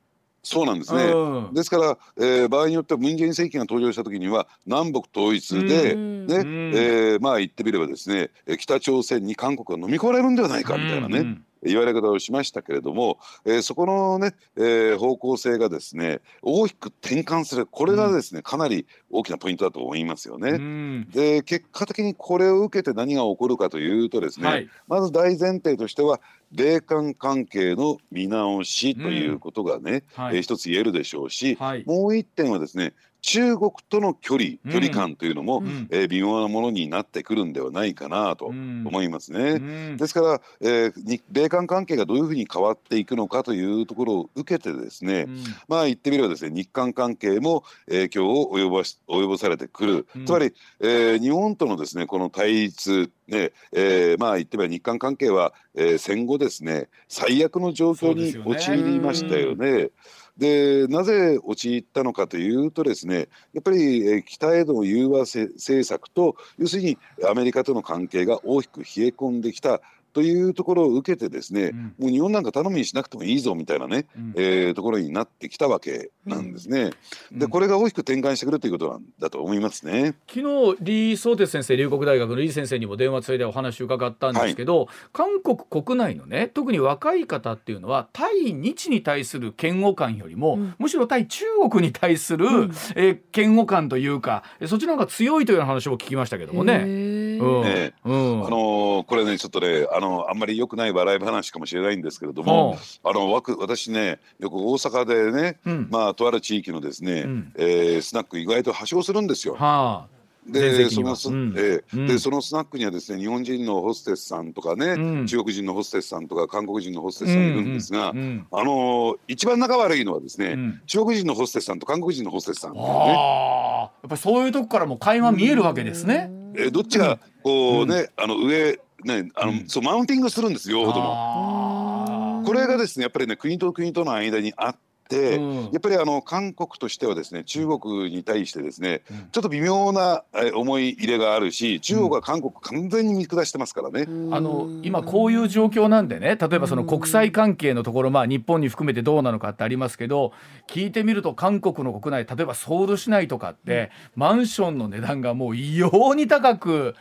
[0.44, 17.66] そうなんですね、うん、ですから、えー、場合によってはムン・ジェイン政権が登場した時には南北統一で、ね、うん、えー、まあ言ってみればですね北朝鮮に韓国が飲み込まれるんではないかみたいなね、うん言われ方をしましたけれども、えー、そこのね、えー、方向性がですね大きく転換する。
[17.66, 20.50] これがですね、うん、かなり大きなポイントだと思いますよね。
[20.50, 26.20] うん、で結果的にこれを受けて何が起こるかというとですね、はい、まず大前提としては
[26.52, 30.24] 米韓関係の見直しということがね、うん。
[30.24, 32.92] はい、えー、一つ言えるでしょうし、はい、もう一点はですね
[33.26, 39.40] 中国との距離距離感というのも、うん、えー、微妙なものになってくるんではないかなと思いますね。
[39.52, 39.58] う
[39.94, 59.88] ん、ですから、えー、米韓関係がどういうふうに変わっていくのかというところを受けてですね、うん、まあ言ってみればですね日韓関係も影響を及ぼし及ぼされてくる、つまり、えー、日本とのですねこの対立ねえー、まあ言ってみれば日韓関係は、えー、戦後ですね最悪の状況に陥りましたよね。
[60.36, 69.80] でなぜ陥ったのかというとですねやっぱり、北への融和政策と要するにアメリカとの関係が大きく冷え込んできた
[70.14, 76.92] というところを受けてですね、うん、もう日本なんか頼みにしなくてもいいぞみたいなね、うん、えー、ところになってきたわけなんですね。
[77.32, 80.14] うん、でこれが大きく転換してくるということなんだと思いますね。
[80.28, 96.84] 昨日李相哲先生龍谷大学の李先生にも電話ついでお話を伺ったんですけど、はい、韓国国内のね特に若い方っていうのは対日に対する嫌悪感よりも、むしろ対中国に対する、うん、えー、嫌悪感というかそっちの方が強いという話を聞きましたけどもね。
[96.84, 97.62] うん。
[97.62, 109.54] ねうん、あのー、これねちょっとねあのあんまり良くない笑い話かもしれないんですけれども、あの私ねよく大阪でね、うん、まあとある地域のですね、うん、えー、スナック意外とはしごするんですよ。
[109.54, 110.14] はあ。
[110.46, 126.30] でそのス、うん、えー、でそのスナックにはですね日本人のホステスさんとかね、うん、中国人のホステスさんとか韓国人のホステスさんいるんですが、うんうん、あのー、一番仲悪いのはですね、うん、中国人のホステスさんと韓国人のホステスさん、ね、やっぱそういうとこからも会話見えるわけですね。
[126.56, 132.42] えー、どっちがこうね、あの上ねあの、そうマウンティングするんです両方とも。
[132.44, 134.76] これがですねやっぱりね国と国との間にあっ、
[135.12, 144.06] うん、やっぱりあの韓国としてはですね中国に対してですね、うん、ちょっと微妙な思い入れがあるし中国は韓国完全に見下してますからね。
[144.30, 150.32] あの今こういう状況なんでね例えばその国際関係のところ、まあ、日本に含めてどうなのかってありますけど
[150.68, 156.94] 聞いてみると韓国の国内例えばソウル市内とかって、マンションの値段がもう異様に高く、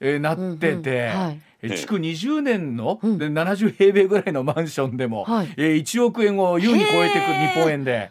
[0.00, 0.76] えー、なってて。
[0.76, 1.20] うんうん。
[1.26, 8.10] はい築20年の、うん、70平米ぐらいのマンションでも、はい、えー、1億円を優に超えてくる日本円で。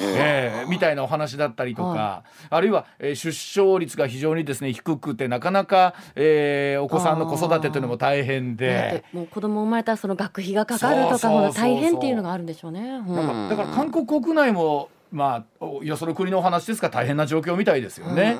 [0.00, 9.04] えー、みたいなお話だったりとか、はい、あるいは、えー、出生率が非常にですね低くてなかなか、えー、お子さんの子育てというのも大変で。
[9.12, 13.00] もう子供生まれたらその学費がかかるとかも大変っていうのがあるんでしょうね。
[13.48, 18.36] だから韓国国内もまあよその国のお話ですが大変な状況みたいですよね。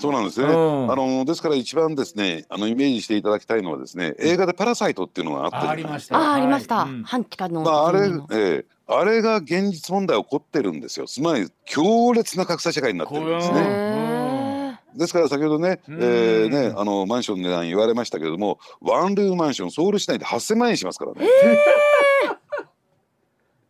[0.00, 6.18] そうなんですね、うん、あのですから一番ですねあのイメージしていただきたいのはですね映画で「パラサイト」っていうのがあったじゃないですか。
[6.18, 11.06] あありました、半地下の、まあ、あれ、えー、あれが現実問題起こってるんですよ。
[11.06, 14.80] つまり強烈な格差社会になってるんですね。
[14.94, 21.28] ですから先ほどね,、えーね、あのマンションの値段言われましたけれどもワンルームマンションソウル市内で8,000万円しますからね。
[21.44, 22.36] えー、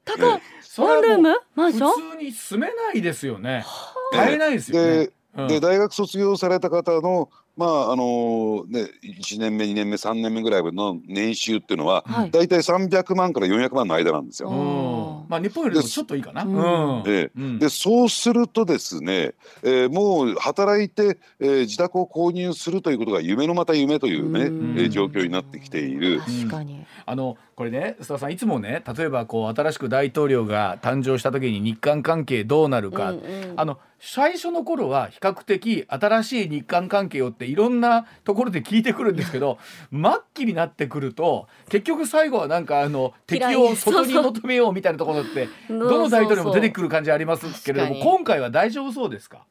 [0.05, 0.41] 高っ、
[0.79, 1.35] ワンルーム？
[1.55, 1.91] マンション？
[1.91, 3.67] 普通に住めないですよね。
[4.13, 5.11] 買えないですよね。
[5.47, 15.27] で大学卒業された方のまああのね、1年目2年目3年目ぐらいの年収っていうのは、はい、大体300万から400万の間なんですよ。
[15.29, 17.03] まあ、日本よりもちょっといいかな。
[17.03, 24.43] ででそうするとですね、えー、もう働いて、えー、自宅を購入するということが夢のまた夢というね、
[24.81, 26.21] えー、状況になってきている。
[26.21, 26.87] 確かに。
[27.07, 39.59] あのこれね須田さんいつもね例えばこう新しく大統領が誕生した時に日韓関係どうなるか、うんうん、あの最初の頃は比較的新しい日韓関係をっていろんなところで聞いてくるんですけど
[39.91, 40.01] 末
[40.35, 49.45] 期になってくると結局最後はなんかあの敵を外に求めようみたいなところってどの大統領も出てくる感じありますけれども今回は大丈夫そうですか？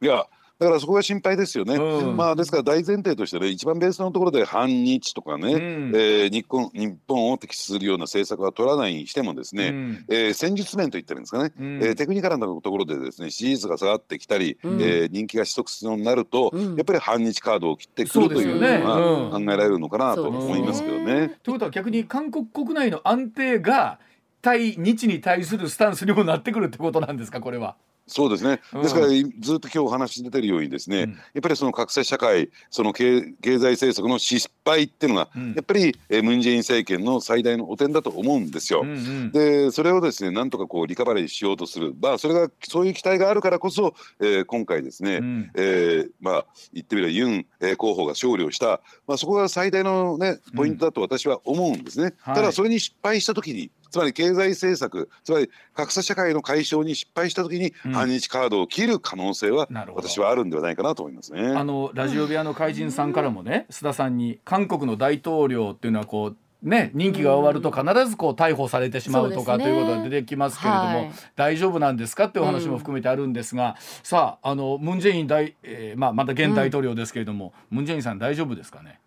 [0.00, 0.26] いや
[0.62, 1.74] だからそこが心配ですよね。
[1.74, 21.38] うん、まあですから大前提としてね一番ベースのところで反日とかね、うん、えー、日本日本を敵視するような政策は取らないにしてもですね、うん、えー、戦術面といったらいいんですかね、うん、えー、テクニカルなところでですね支持率が下がってきたり、うん、えー、人気が失速するようになると、やっぱり反日カードを切ってくるというのは考えられるのかなと思いますけどね。
[21.42, 23.98] ということは逆に韓国国内の安定が
[24.42, 27.76] 対日に対するスタンスにもなってくるってことなんですかこれは。
[28.06, 29.24] そうですね、ですから、ずっ
[29.60, 38.82] と今日お話出てるようにですね、うん、やっぱりその格差社会その経経済政策の失敗っていうのが、うん、やっぱり、えムン・ジェイン政権の最大の汚点だと思うんですよ。
[38.82, 52.14] うんうん、でそれをですねなんとかこうリカバリーしようとする、まあ、それがそういう期待があるからこそ、えー、今回ですね、うん、えー、まあ、言ってみればユン、えー、候補が勝利をした、まあ、そこが最大の、ね、ポイントだと私は思うんですね。
[52.24, 61.48] ただそれに失敗した時につまり経済政策つまり格差社会の解消に失敗した時に反日カードを切る可能性は、私はあるんではないかなと思いますね。
[61.48, 73.74] あのラジオ部屋の怪人さんからもね須田さんに韓国の大統領っていうのはこうね、任期が終わると必ずこう逮捕されてしまうとかということが出てきますけれども、はい、大丈夫なんですかっていうお話も含めてあるんですが、うん、
[74.04, 79.00] さああのムン・ジェイン大、えーまあ、また現大統領ですけれども、うん、ムン・ジェインさん大丈夫ですかね？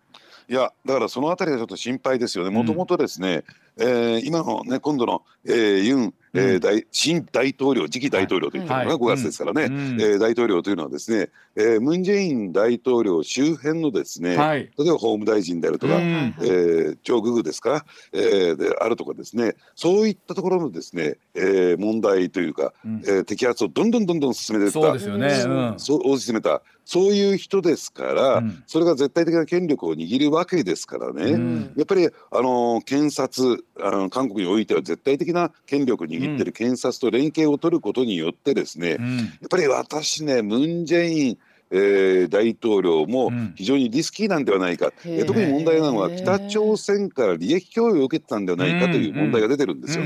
[0.48, 2.50] いやだからそのあたりがちょっと心配ですよね。
[2.50, 3.44] もともとですね、
[3.76, 9.70] うん、えー、今のね今度の、えー、ユンえー、大新大統領次期大統領というのが5月ですからね、はい。
[9.70, 24.80] うん、えー、大統領というのはですね、えー、ムン・ジェイン大統領周辺のですね、はい、例えば法務大臣であるとか、うん、えー、チョ・ググですか、えー、であるとかですねそういったところのですね、えー、問題というか、うん、えー、摘発をどんどんどんどん進めていった。
[24.80, 25.28] そうですよね、
[25.72, 50.04] うん、そう推し進めたそういう人ですから、うん、それが絶対的な権力を握るわけですからね、うん、やっぱりあの検察あの韓国においては絶対的な権力を握ってる検察と連携を取ることによってですね、うん、やっぱり私ねムン・ジェインえー、大統領も非常にリスキーなんではないか、うん、特に問題なのは北朝鮮から利益供与を受けてたんではないかという問題が出てるんですよ。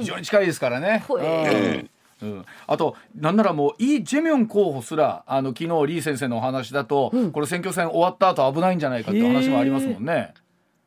[0.00, 1.04] 非常に近いですからね。
[1.20, 10.34] えーうん、あとなんならもうイ・ジェミョン候補すらあの昨日リー先生のお話だと、うん、これ選挙戦終わった後危ないんじゃないかって話もありますもんね。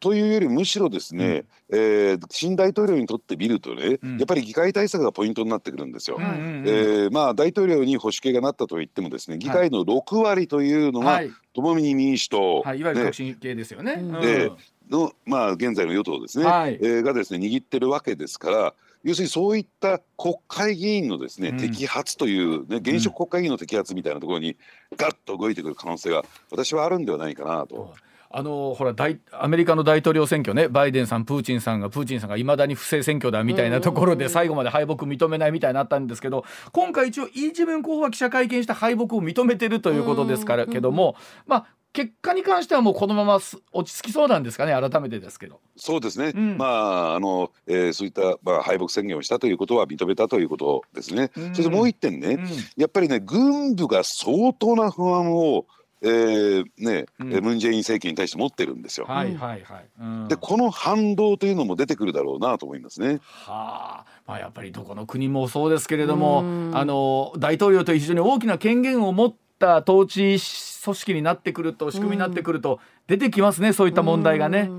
[0.04, 6.17] というよりむしろですね、うん、えー、新大統領にとってみるとね、うん、やっぱり議会対策がポイントになってくるんですよ。
[6.19, 11.22] うんうんうん、えー、まあ、大統領に保守系がなったと言ってもですね議会の6割というのが、
[11.54, 14.04] 共に民主党、はい、いわゆる革新系ですよね。
[14.22, 14.52] で
[14.89, 24.56] のまあ、現在の与党ですね、はい、えー、がですね握ってるわけですから要するにそういった国会議員のですね、うん、摘発というね現職国会議員の摘発みたいなところに
[24.98, 27.94] ガッと動いてくる可能性が私はあるんではないかなと。
[28.36, 43.39] あのほら大アメリカの大統領選挙ねバイデンさんプーチンさんがプーチンさんがいまだに不正選挙だみたいなところで最後まで敗北認めないみたいになったんですけど今回一応イ・ジェミョン候補は記者会見して敗北を認めてるということですからけどもまあ結果に関してはもうこのまま
[43.71, 45.62] 落ち着きそうなんですかね改めてですけど。
[45.77, 51.32] そうですね、うん、まああの、えー、そういった、まあ、敗北宣言をしたということは認めたということですね。
[51.38, 55.65] うん、そしてもう一点ね、うん、やっぱりね軍部が相当な不安を
[56.06, 59.06] えーねうん、ムン・ジェイン政権に対して持ってるんですよ。
[59.08, 59.86] はいはいはい。
[60.01, 63.21] うん、でこの反動というのも出てくるだろうなと思いますね。
[63.23, 64.06] はあ。
[64.27, 66.39] まあ、やっぱりどこの国もそうですけれども
[66.73, 70.38] あの大統領という非常に大きな権限を持った統治
[70.84, 74.69] 組織になってくると仕組みになってくると出てきますね、そういった問題がね。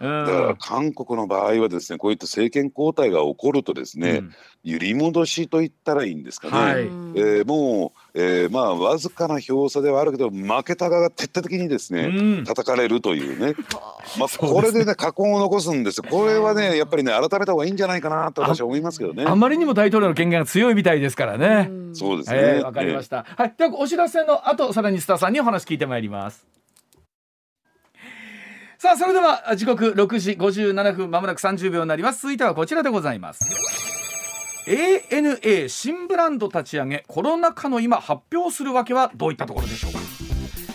[0.00, 4.34] だから韓国の場合はですねこういった政権交代が起こるとですね、うん、
[4.64, 13.54] 揺り戻しと言ったらいいんですかね、はい、えー、もう、えー、まあわずかな票差ではあるけど負けた側が徹底的にですね、うん、叩かれるというね、
[14.18, 16.04] まあ、これでね禍根を残すんですよ。
[16.08, 19.24] これはねやっぱりね改めた方がいいんじゃないかなと私は思いますけどね。
[19.26, 22.38] あまりにも大統領の権限が強いみたいですからね、うん、そうですね。
[22.38, 23.54] わ、えー、かりました、えー、はい。
[23.58, 26.59] ではお知らせの後さらにスターさんにお話聞いてまいります
[28.82, 32.22] さあそれでは時刻6時57分まもなく30秒になります。
[32.22, 33.44] 続いてはこちらでございます。
[34.66, 39.98] ANA 新ブランド立ち上げコロナ禍の今発表するわけはどういったところでしょうか？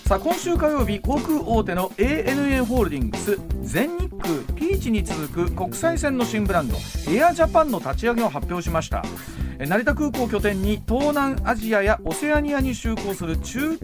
[0.08, 6.76] さあ今週火曜日航空大手の ANA ホールディングス全日空ピーチに続く国際線の新ブランド
[7.10, 9.04] エアジャパンの立ち上げを発表しました。
[9.58, 13.80] 成田空港拠点に東南アジアやオセアニアに就航する中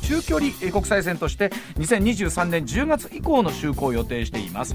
[0.00, 4.74] 中距離国際線として2023年10月以降の就航を予定しています、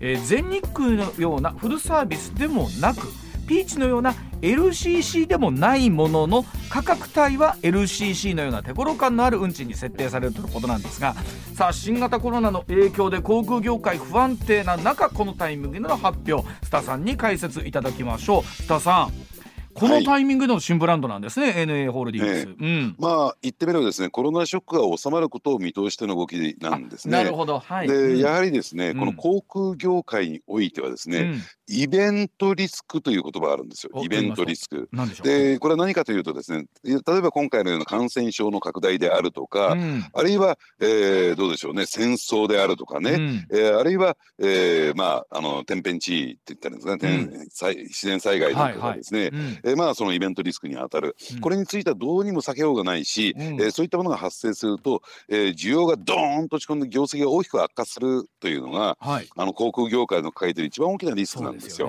[0.00, 3.08] 全日空のようなフルサービスでもなく
[3.48, 11.14] ピーチのような LCC でもないものの価格帯は LCC のような手頃感のある運賃に設定されるということなんですが
[11.54, 18.44] さあ新型コロナの影響で航空業界不安定な中このタイミングでの発表スタさんに解説いただきましょう。
[18.44, 19.32] スタさん
[19.74, 27.12] このタイミングでの新ブランドなんですね、はい、NA ホールディングス、えうん、まあ言ってみればですねコロナショックが収まることを見通しての動きなんですね。
[27.12, 31.34] なるほど、はい、で、うん、やはりですね、この航空業界においてはですね、
[31.68, 34.02] イベントリスクという言葉があるんですよ。
[34.02, 34.88] イベントリスク。
[35.22, 47.28] で、これは何かというとですね、例えば今回のような感染症の拡大であるとか、うん、あるいは、えー、どうでしょうね、戦争であるとかね、うん、えー、あるいは、えー、まあ、あの、天変地異って言ったらですね、
[47.70, 61.88] うん、自然災害とかですね、はいはい、えー、まあ、そのイベントリスクに当たる、これについてはどうにも避けようがないし、うん、えー、そういったものが発生すると、えー、需要がドーンと落ち込んで業績が大きく悪化するというのが、はい、あの航空業界の抱えている一番大きなリスクなんですよ。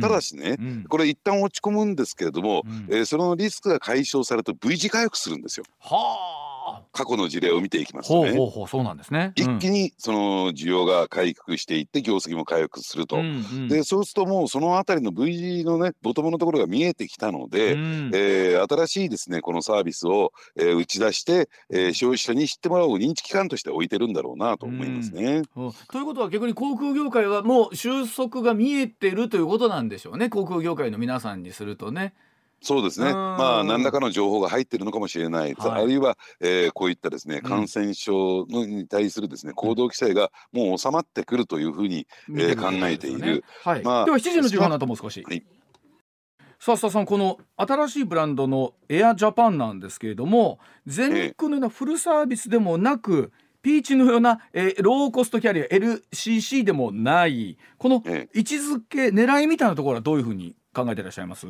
[0.00, 5.66] ただしね、うん、これ一旦落ち込むんですけれども、うん、えー、そのリスクが解消されると V 字回復するんですよ。
[5.80, 6.51] はあ
[6.92, 8.32] 過去の事例を見ていきますとね。
[8.68, 13.28] そうなんですね、うん、一気にその需要が回復していって業績も回復すると、うんう
[13.60, 25.42] ん、でそうするともうその辺りの V 字のねボトムのところが見えてきたので、うん、えー、新しいですねこのサービスを、えー、打ち出して、えー、消費者に知ってもらう認知機関として置いてるんだろうなと思いますね。
[25.56, 32.12] うん、ということは逆に航空業界はもう収束が見えてるということなんでしょうね航空業界の皆さんにするとね。
[32.62, 43.44] そうですね、まあ何らかの情報が入っているのかもしれない、はい、あるいは、えー、こういったですね感染症のに対するですね、行動規制がもう収まってくるというふうに、うん、えー、考えている。
[43.64, 45.22] はい、まあ、では7時の時間の後も少し。
[45.26, 45.44] はい。
[46.60, 53.32] さあさあさんこの新しいブランドのエアジャパンなんですけれども全日空のようなフルサービスでもなく、
[53.62, 57.58] ピーチのような、えー、ローコストキャリア LCC でもない。
[57.78, 57.96] この
[58.32, 61.46] 位置づけ狙いみたいなところはどういうふうに考えていらっしゃいます？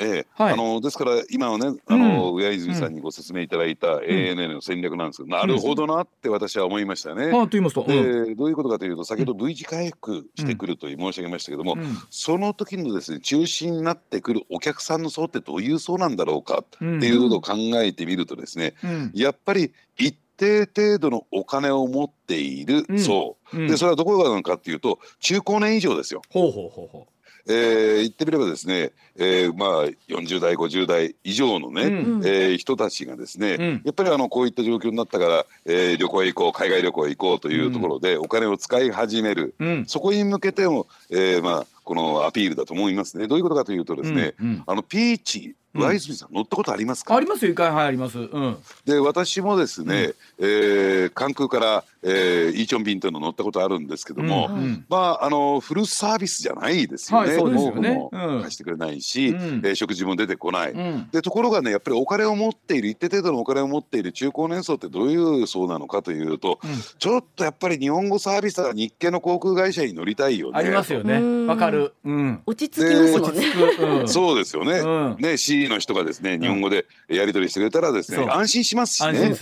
[0.00, 0.26] ええ。
[0.34, 7.26] はい、あのですから今はねあの、うん、上泉さんにご説明いただいた ANA の戦略なんですけど、うん、なるほどなって私は思いましたね。
[7.26, 11.76] うん、と言いますと、でどういうことかというと先ほど V 字回復してくると申し上げましたけども、
[12.10, 18.74] その時のですね中心になってくるお客さんの層ってどういう層なんだろうかっていうことを考えてみるとですね、
[19.14, 26.22] やっぱり一定程度のお金を持っている層、でそれはどこがなのかっていうと中高年以上ですよ。
[26.30, 27.09] ほうほうほうほう
[27.48, 43.26] えー、言ってみればですね、えー、まあ40代50代以上のね、うん、えー、人たちがですね、うん、やっぱりあのこういった状況になったから、えー、旅行へ行こう海外旅行へ行こうというところでお金を使い始める、うん、そこに向けても、えー、まあこのアピールだと思いますね。
[43.26, 44.46] どういうことかというとですね、うん。
[44.46, 47.14] うん、あのピーチ上泉さん、乗ったことありますか？
[47.14, 48.18] ありますよ、一回、はい、あります。
[48.18, 54.48] うん、で、私もですね、うん、えー、関空から、えー、イーチョン便というの乗ったことあるんですけども。
[54.50, 57.28] うん、まあ、あの、フルサービスじゃないですよね。
[57.28, 57.94] はい、そうですよね。
[57.94, 58.10] も
[58.42, 60.72] 貸してくれないし、うん、えー、食事も出てこない。
[60.72, 66.58] うん、で、ところがね、やっぱりお金を持っている、一定程度のお金を持っている中高年層ってどういう層なのかというと。
[66.98, 70.58] ちょっとやっぱり日本語サービスは日系の航空会社に乗りたいよね。
[70.58, 71.46] ありますよね。
[71.46, 71.92] わかる。
[72.04, 72.42] うん。
[72.46, 74.08] 落ち着きますもんね。
[74.08, 75.16] そうですよね。
[75.18, 76.38] ね、C の人がですね。
[76.38, 79.34] 日本語でやり取りしてくれたらですね、安心しますしね。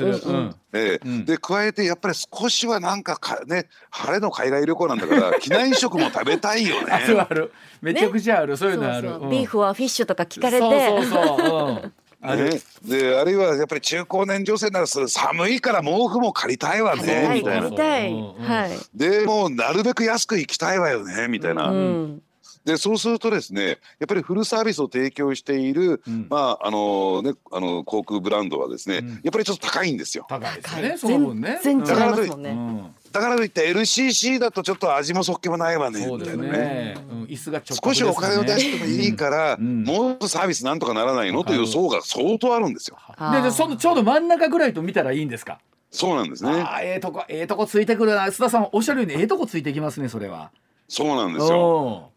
[1.24, 6.92] で加えてやっぱり少しはなんかかね晴れの海外旅行なんだから 機内食も食べたいよね。
[6.92, 7.52] ある。
[7.80, 9.08] めちゃくちゃある、そういうのある。
[9.30, 10.60] ビーフはフィッシュとか聞かれて。
[10.60, 11.92] そうそうそう。
[12.20, 12.50] あ ね、
[12.84, 17.70] であるいはやっぱり中高年女性なら寒いから毛布も借りたいわねみたいな。
[17.70, 21.70] はい、でもうなるべく安く行きたいわよねみたいな。
[21.70, 22.22] うん
[22.68, 30.26] でそうするとですねやっぱりフルサービスを提供している、うん、まああのねあの航空ブランドはですね、うん、やっぱりちょっと高いんですよ。
[30.28, 30.96] 高いですね。
[30.98, 31.58] その分ね。
[31.62, 32.92] 全然違いますもんね。
[33.10, 42.98] だからといって LCC だとちょっと味もそっけもないわねみたいなね、うん、椅子が、ね、少しお金を出してもいいから、うん、もっとサービスなんとかならないのという層が相当あるんですよ。
[43.42, 45.58] でそのちょうど真ん中ぐらいと見たらいいんですか？
[45.90, 46.50] そうなんですね。
[46.50, 50.50] あええー、とこええー、とこついてくるな須田さんおっしゃるようにええー、とこついてきますねそれは。
[50.86, 52.10] そうなんですよ。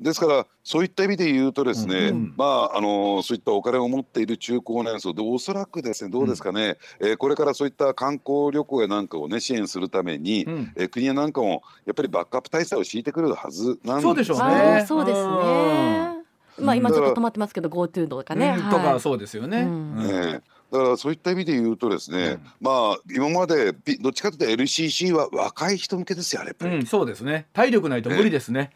[0.00, 14.84] ですからそういった意味で言うとですね、うん、まああのそういったお金を持っている中高年層でおそらくですねどうですかね、うん、えー、これからそういった観光旅行やなんかをね支援するために、うん、えー、国やなんかもやっぱりバックアップ体制を敷いてくるはずなんですそうでしょうね。
[14.86, 16.18] そうですね。
[16.60, 19.64] まあ今ちょっと止まってますけど GoTo とかね、とかそうですよね。
[19.64, 27.46] ねだからそういった意味で言うとですね、うん、まあ今までどっちかというと LCC は若い人向けですよやっぱり、うん、そうですね。
[27.52, 28.70] 体力ないと無理ですね、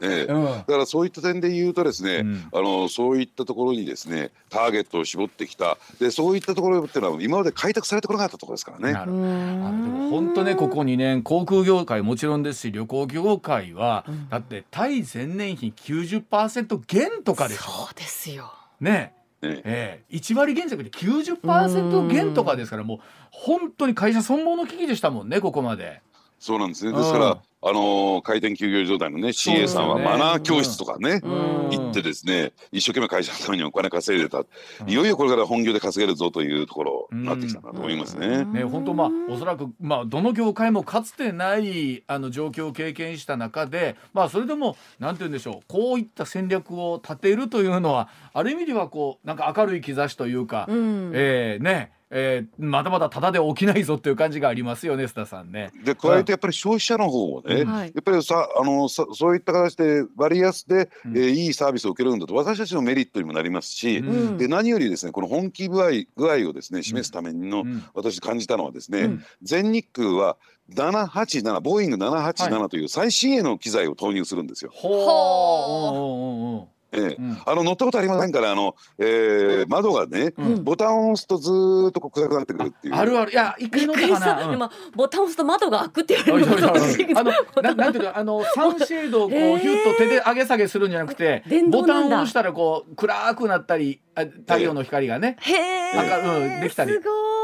[0.00, 5.78] ええ、うん、だからそういった点で言うとですね、うん、あのそういったところにですねターゲットを絞ってきた。
[5.98, 8.94] でそういったところっていうのは今まで開拓されてこなかったところですからね。
[8.94, 17.62] あでも本当ねここ2年航空業界もちろんですし旅行業界は、うん、だって対前年比90%減とかでしょ。
[17.62, 18.52] そうですよ。
[18.80, 19.14] ね。
[19.42, 20.16] ええ。
[20.16, 22.98] 1割減策で90%減とかですからもう
[23.30, 26.02] 本当に会社存亡の危機でしたもんねここまで。
[26.38, 26.92] そうなんですね。
[26.92, 34.44] ですからあの開店休業状態のね CA さんはマナー教室とかね、行ってですね一生懸命会社のためにお金稼いでた、
[34.86, 38.44] いよいよこれから本業で稼げるぞというところになってきたなと思いますね。
[38.44, 55.72] ね本当まあおそらくまあどの業界もかつてないあの状況を経験した中でまあそれでもなんて言うんでしょうこういった戦略を立てるというのはある意味ではこうなんか明るい兆しというか、うん、えー、ねえー、まだまだただで起きないぞっていう感じがありますよね、須田さんね。
[55.84, 64.02] で加えてやっぱり消費者の方もね、うん、やっぱりさあのさそういった形で割安で、うん、えー、いいサービスを受けるんだと私たちのメリットにもなりますし、う
[64.34, 70.36] ん、で何よりですねこの本気具合具合をですね示すための、私感じたのはですね、全日空は
[70.74, 74.70] 787ボーイング787という最新鋭の機材を投入するんですよ。
[74.74, 81.50] ほうええ、うん、あの乗ったことありませんからあの、えー、窓がね、うん、ボタンを押すとず
[81.88, 82.94] っとこう暗くなってくるっていう。
[82.94, 83.32] あるある。
[83.32, 96.92] いや一回乗ったかな、うん、ボタンを押すと窓が開くって言われるのあのななんていうかあのサンシェードをこうヒュッと手で上げ下げするんじゃなくてボタンを押したらこう暗くなったり太陽の光がね、へえ、うん、できたり。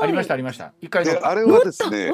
[0.03, 0.73] ありましたありました。
[0.81, 2.13] 一回あれはですね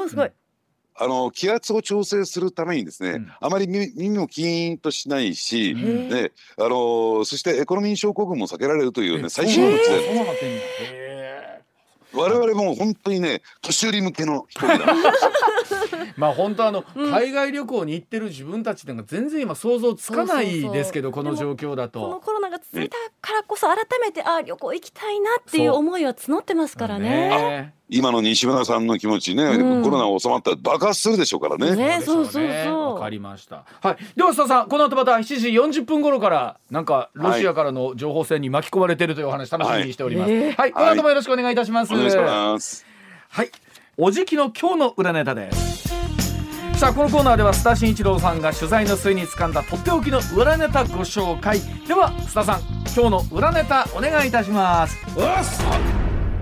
[1.01, 9.99] あの気圧を調整するためにですね、うん、あまり耳もキーンとしないし、ね、あのそしてエコノミー症候群も避けられるというね最新の機材
[12.11, 14.77] 我々も本当にね年寄り向けの人だ
[16.17, 22.01] まあ本当あの、うん、海外旅行に行ってる自分たちっていうのが全然今想像つかないですけどこの状況だと。
[22.01, 27.73] このコロナが続いたからこそ改めてあ旅行行きたいなっていう思いは募ってますからね。
[27.89, 31.75] 今の西村さんの気持ちね、うん、コロナ収まったら爆発するでしょうからね。
[31.75, 32.93] ねそうそうそう。
[32.93, 33.65] わかりました。
[33.81, 33.97] はい。
[34.15, 40.31] では須田さん、この後また7時40分頃からなんかロシアからの情報戦に巻き込まれているというお話楽しみにしております。
[40.31, 40.53] はい。
[40.53, 41.93] はい、この後もよろしくお願いいたします。
[41.93, 42.85] お願いします。
[43.29, 43.51] はい。
[43.97, 45.89] おじきの今日の裏ネタです。
[46.79, 52.61] さあこのコーナーでは須田慎一郎さんが取材の末に掴んだとっておきの裏ネタご紹介では須田さん
[52.95, 54.95] 今日の裏ネタお願いいたします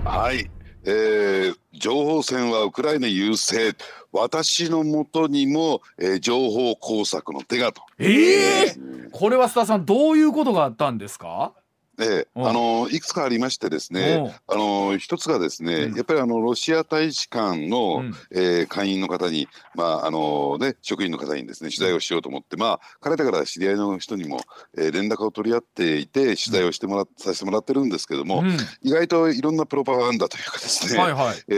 [0.04, 0.57] はい
[0.90, 3.74] えー、情報戦はウクライナ優勢。
[4.10, 7.82] 私のもとにも、えー、情報工作の手がと。
[7.98, 11.52] ええー、これは須田さんどういうことがあったんですか？
[12.00, 24.40] ええ、あのいくつかありましてですね、あの一つがですね、うん、やっぱりあのロシア大使館の、うん、えー、会員の方に、まああのね、職員の方にですね取材をしようと思って、まあ彼らから知り合いの人にも、
[24.76, 28.44] えー、連絡を取り合っていて取材をしてもら、うん、させてもらってるんですけども、
[28.82, 31.54] 意外といろんなプロパガンダというかですね、はいはい、え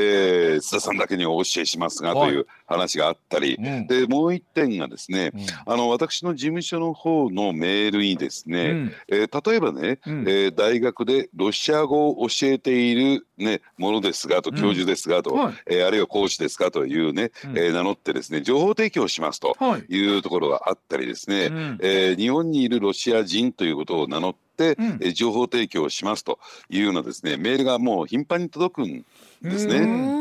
[0.56, 5.32] ー、津田さんだけにお教えしますがという話があったり、はい、でもう一点がですね、
[5.66, 19.56] あの私の事務所の方のメールにですね、うん、えー、例えばね、うんえー、大学でロシア語を教えている、ね、ものですがと教授ですがと、うんはい、えー、あるいは講師ですかというね、うん、えー、名乗ってですね情報提供しますと
[19.88, 20.10] い。
[20.10, 21.50] うところがあったりですね、はい、
[21.80, 29.04] えー、日本にいるロシア人ということを名乗って、うん、え情報提供しますというようなですねメールがもう頻繁に届くん
[29.42, 30.20] ですね。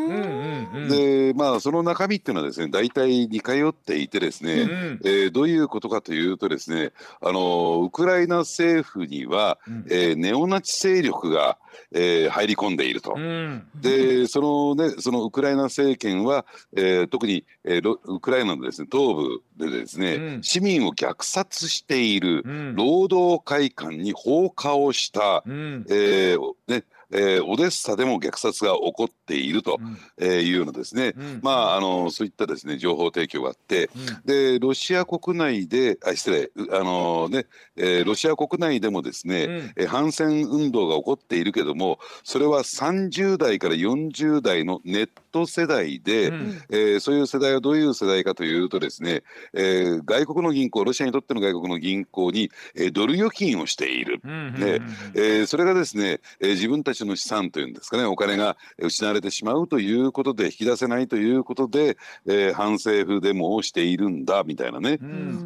[0.90, 6.92] でまあその中身っていうのはですね大体似通っていてですね、うん、えー、どういうことかというとですね
[7.22, 11.58] あのウクライナ政府には、うん、えー、ネオナチ勢力が、
[11.92, 13.14] えー、入り込んでいると。
[13.16, 16.46] うん、でそのねそのウクライナ政権は、
[16.76, 19.16] えー、特に、えー、ウクライナのですね東
[19.58, 22.44] 部でですね、うん、市民を虐殺している、
[22.76, 29.80] 労働会館に放火をした、うん、えー、ねえー、オデッサでも虐殺が起こっていると、
[30.20, 37.46] えいうようなですね、うん、まああのそういったですね情報提供があって、うん、でロシア国内であ失礼あのね、
[37.76, 49.24] えー、ロシア国内でもですね、うん、反戦運動が起こっているけどもそれは30代から40代のネット世代で、うん、えー、そういう世代はどういう世代かというとですね、
[49.54, 54.82] えー、外国の銀行ロシアにとっての外国の銀行に、えー、ドル預金をしている、ね。
[55.14, 65.00] えー、それがですね、えー、自分たちの資産というんですかねお金が失われてしまうということで引き出せないということで、えー、反政府デモをしているんだみたいなね、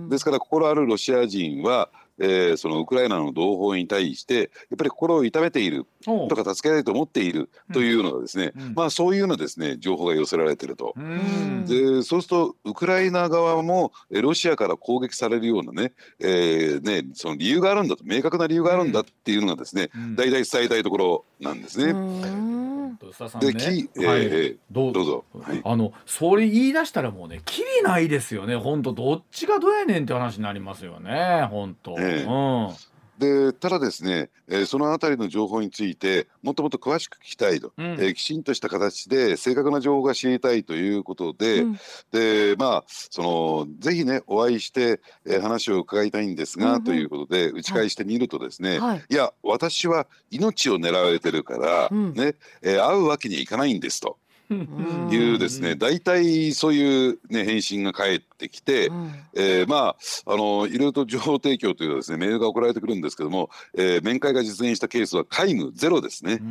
[0.09, 10.93] ですから心あるロシア人はえー、そのウクライナの同胞に対してやっぱり心を痛めているとか助けたいと思っているというのがですね、うん、まあそういうようなですね情報が寄せられていると。
[11.65, 22.72] でそうするとウクライナ側もロシアから攻撃されるようなね,、えーね、その理由があるんだと明確な理由があるんだっていうのがですね、大体伝えたいところなんですね。
[23.39, 25.05] で、き、えー、どう？
[25.05, 25.25] ぞ。
[25.33, 28.55] はい、あのそれ言い出したらもうね、きりないですよね。
[28.55, 31.47] 本当どっちがどうやねんって話になりますよね。
[31.49, 31.95] 本当。
[31.99, 32.75] えー、うん。
[33.17, 41.79] でただですね、えー、そのあたりの情報についてもっともっと詳しく聞きたいと、うん、えー、きちんとした形で正確な情報が知りたいということで、うん、
[42.11, 49.13] でまあそのぜひねお会いして、えー、話を伺いたいんですが、うんうん、ということで打ち返してみるとですね、はい、い。
[49.13, 54.17] や私は命を狙われてるから、うん、ね、え会うわけにはいかないんですと。
[54.53, 59.95] いうですね大体そういう、ね、返信が返ってきて、うん、えー、ま
[60.25, 66.41] ああのいろいろと情報提供というですねメールが送られてくるんですけども、えー、面会が実現したケースは皆無ゼロですね。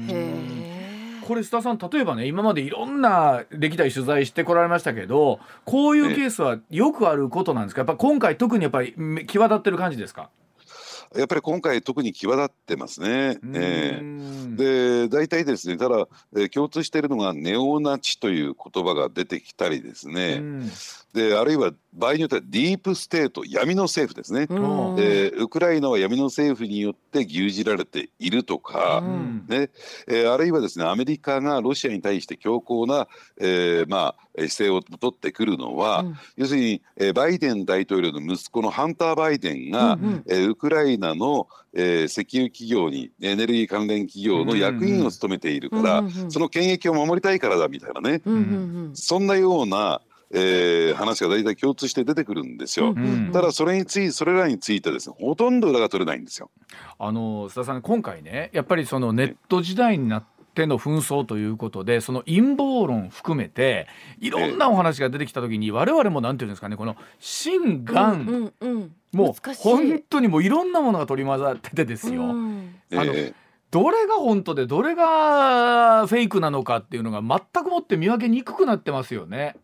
[1.27, 7.83] これ須田さん例えばね今までいろんな歴代取材してこられましたけどこういうケースはよくあることなんですか？
[7.83, 8.95] やっぱ今回特にやっぱり
[9.27, 10.31] 際立ってる感じですか？
[11.17, 13.39] やっぱり今回特に際立ってますね。
[13.55, 20.43] えー、で大体ですねただ、えー、共通しているのがネオナチという言葉が出てきたりですね。
[21.13, 29.71] であるいは場合によってはディープステート闇の政府ですね、うん、でウクライナは闇の政府によって牛耳られているとか、うん、ね。
[30.09, 33.09] えー、あるいはですねアメリカがロシアに対して強硬な、
[33.39, 48.43] えー、まあ、姿勢を取ってくるのは、うん、要するに、えー、バイデン大統領の息子のハンター・バイデンが、うんうん、えー、ウクライナの、えー、石油企業にエネルギー関連企業の役員を務めているから、うんうん、その権益を守りたいからだみたいなね、うんうんう
[48.93, 50.01] ん、そんなような
[50.35, 56.51] えー、話が大体共通して出てくるんですよ、うん、ただそれについそれらについてですねほとんど裏が取れないんですよ。
[56.99, 60.25] あの須田さん今回ねやっぱりそのネット時代になっ
[60.55, 63.87] ての紛争ということでその陰謀論含めて
[64.21, 72.23] いろんなお話が出てきた時に我々もなんていうんですかねこの心眼、うんうん、もう本当にもういろんなものが取り混ざっててですよ。
[72.23, 73.35] あの、えー
[73.73, 79.57] どれが本当でどれがフェイクなのかっていうのが全くもって見分けにくくなってますよね。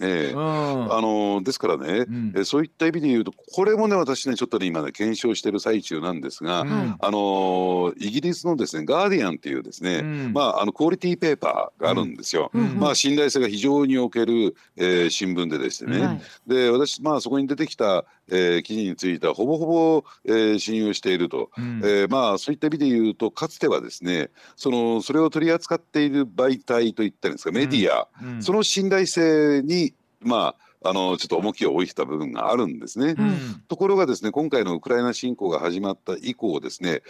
[0.00, 0.32] ええ。
[0.32, 12.50] うん、あのですからね、うん、えそういった意味で言うとこれもね私ねちょっとね今ね検証してる最中なんですが、うん、あのイギリスのですねガーディアンっていうですね、うん、まああのクオリティペーパーがあるんですよ。
[12.78, 28.08] まあ信頼性が非常における、えー、新聞でですね、で私まあそこに出てきた、えー、記事についてはほぼほぼ、えー、信用していると、うん、えー、まあそういった意味で言うとかつてはですねそのそれを取り扱っている媒体といったんですかメディア、
[28.40, 37.02] その信頼性にまああのちょっと重きを置いてた部分があるんですね、うん、ところがですね今回のウクライナ侵攻が始まった以降ですね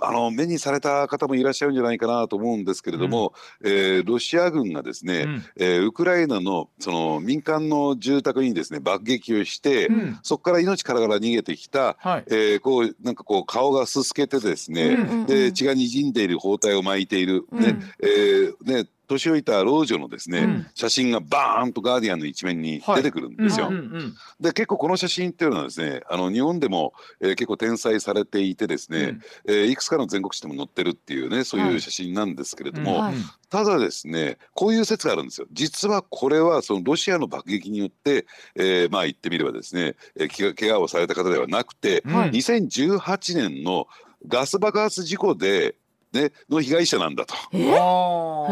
[0.00, 23.66] あの目にされた方もいらっしゃるんじゃないかなと思うんですけれども、うん、えー、ロシア軍がですね、うん、えー、ウクライナのその民間の住宅にですね爆撃をして、うん、そこから命からがら逃げてきた、はい、えー、こうなんかこう顔がすすけてですね、うんうんうん、で血がにじんでいる包帯を巻いている、ねえーね年老いた老女のですね、うん、写真がバーンとガーディアンの一面に出てくるんですよ。
[23.66, 33.14] はいうんうんうん、で結構この写真っていうのはですねあの日本でも、えー、結構転載されていてですね、うん、えー、いくつかの全国紙でも載ってるっていうねそういう写真なんですけれども、はい、
[33.50, 35.46] ただですねこういう説があるんですよ。
[35.52, 43.86] 実はこれはそのロシアの爆撃によって、えー、まあ言ってみればですね、えー、怪我をされた方ではなくて、はい、2018年の
[44.26, 45.74] ガス爆発事故で
[46.12, 47.34] ね、の被害者なんだと。
[47.52, 47.58] え？
[47.58, 47.70] え？
[47.70, 48.46] ど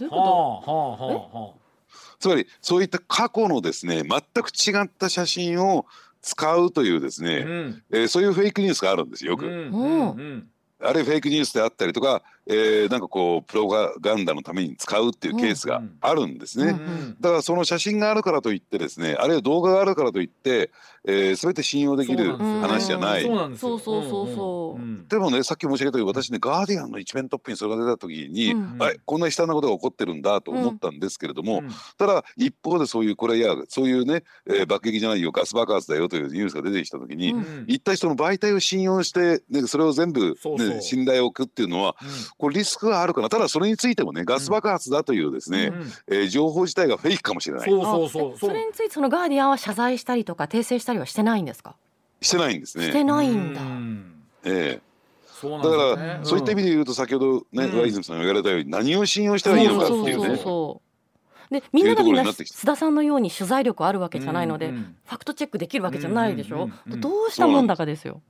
[0.00, 0.60] ういうこ
[1.34, 1.60] と？
[2.18, 5.86] つまりそういった過去のですね全く違った写真を
[6.22, 9.46] 使うというですね、うん、えー、そういうフェイクニュースがあるんですよく。
[9.46, 10.10] うんうん。
[10.10, 10.48] うん。
[10.82, 16.78] あるいはフェイクニュースであったりとか、えー、なんかこうプロパガンダのために使うっていうケースがあるんですね、
[17.20, 20.70] だからその写真があるからといってですねあるいは動画があるからといって、
[21.04, 23.22] えー、全て信用できる話じゃない。
[23.22, 25.08] そうそうそうそう。
[25.08, 41.96] でもねさっき申し上げたように私ねガーディアンの一面トップにそれが出た時に、うん、あこんな悲惨なことが起こってるんだと思ったんですけれども、うん、ただ一方でそういうこれやそういうね、えー、爆撃じゃないよガス爆発だよというニュースが出てきた時に、うん、一体その媒体を信用して、ね、それを全部、ね、信頼を置くっていうのは、
[42.40, 43.28] これリスクがあるかな。
[43.28, 47.68] ただそれについてもねガス爆発だというですね、うん、えー、情報自体がフェイクかもしれない。
[47.68, 48.38] そうそうそう。
[48.38, 51.74] それについてそのガーディアンは謝罪したりとか訂正したりはしてないんですか？
[52.20, 52.86] してないんですね。
[52.86, 53.60] してないんだ。
[54.44, 54.90] ええ。
[55.42, 60.38] だから、ね、そういった意味で言うと先ほどね、うん、ワイズムさんが言われたように何を信用したらいいのかっていうね。
[61.50, 64.74] でみんながみんな須田さんのように取材力あるわけじゃないので、うん。
[64.76, 68.20] うん、ファクトチェックできるわけじゃないでしょ、うんうん、どうしたもんだかですよ。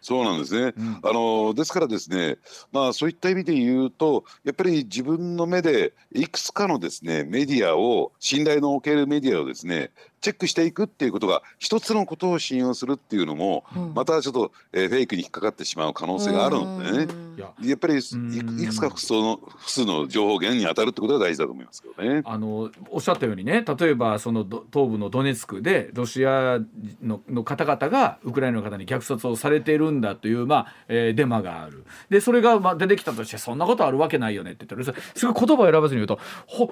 [0.00, 0.72] そうなんです。
[0.72, 2.36] ね、あのですからですね、
[2.72, 9.90] まあ、そういった意味で言うとやっぱり自分の目でいくつかのですねメディアを信頼のおけるメディアをですね
[10.22, 17.32] チェックしていくっていうことが一つのことを信用するっていうのも、うん、またちょっと、えー、フェイクに引っかかってしまう可能性があるのでね。
[17.36, 17.74] や。
[17.74, 22.22] っぱりいくつか複数の複数の情報源に当たるってことが大事だと思いますけどね。
[22.24, 26.60] あのおっしゃったようにね例えばその東部のドネツクでロシア
[27.02, 31.84] のの方々がウクライナの方に虐殺をされているんだという、まあえー、デマがある。
[32.10, 36.18] でそれが、まあ、出てきたとしてそんなことあるわけないよねって言ったらすごい言葉を選ばずに言うと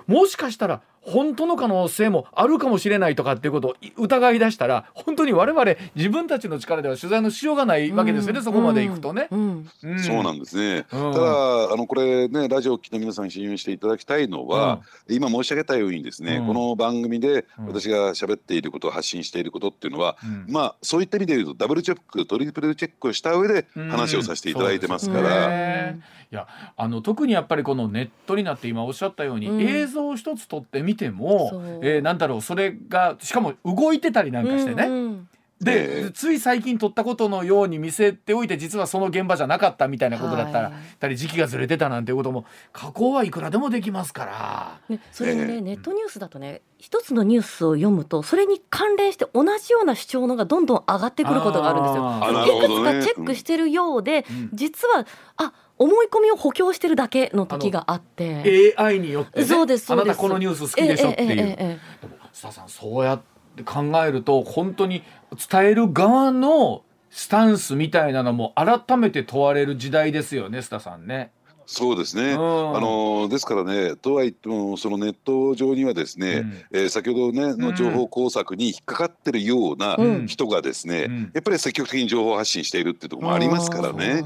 [0.07, 5.65] もしかしたら本当の可能性もあるかもしれないとかっていうことを疑い出したら本当に我々
[5.95, 9.69] 自分たちの力では取材のしようがないわけですよね、うん、そこまでいくとね、うん。
[9.83, 25.95] うん、そうなんですね、ただあのこれねラジオを聴きの皆さんに信用していただきたいのは、今申し上げたようにですね、この番組で私が喋っていることを発信していることっていうのは、まあそういった意味で言うとダブルチェックトリプルチェックをした上で話をさせていただいてますから。
[26.33, 31.51] いやあの特にやっぱりこのネットになって今おっしゃったように、うん、映像一つ撮ってみても、
[31.83, 35.29] えー、なんだろうそれがしかも動いてたりなんかしてね、うんうん
[35.61, 44.81] で、つい最近撮ったことのように見せておいて実はその現場じゃなかったみたいなことだったら、たり時期がずれてたなんていうことも加工はいくらでもできますから。
[44.89, 52.57] ね、それもね、ネットニュースだとね一つのニュースを読むとそれに関連して同じような主張のがどんどん上がってくることがあるんですよ。
[52.57, 55.07] いくつかチェックしてるようで、うん、実は
[55.37, 58.75] あ思い込みを補強してるだけの時があって。
[58.77, 63.23] AI によって、ね、そうですあなたこのニュース好きでしょっていう、ええええ、でも須田さんそうやっ
[63.57, 65.03] て考えると本当に
[65.51, 71.33] 伝える側のスタンスみたいなのも改めて問われる時代ですよね須田さんね。
[71.67, 84.25] そうですね、あのですからねとはいってもそのネット上にはですね、うん、えー、先ほどねの情報工作に引っかかってるような人がですね、うん、やっぱり積極的に情報発信しているっていうところもありますからね。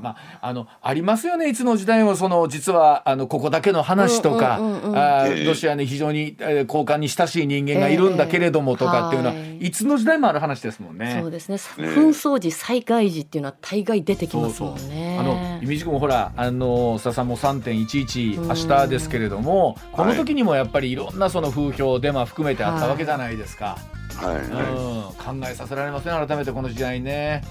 [0.00, 4.58] まあ、あのありますよねいつの時代もその実はあのここだけの話とか、
[4.94, 11.18] あロシアに非常に、えー、交換に親しい人間がいるんだけれどもとかっていうのは、えー、いつの時代もある話ですもんね。
[11.20, 11.56] そうですね。
[11.56, 15.18] 紛争時災害時っていうのは大概出てきますもんね。
[15.20, 23.78] あのイミジ君もほらあの須田さんも3.11明日ですけれどもこの時にもやっぱりいろんなその風評デマ含めてあったわけじゃないですか。
[24.16, 27.42] はい、うん、考えさせられません改めてこの時代ね。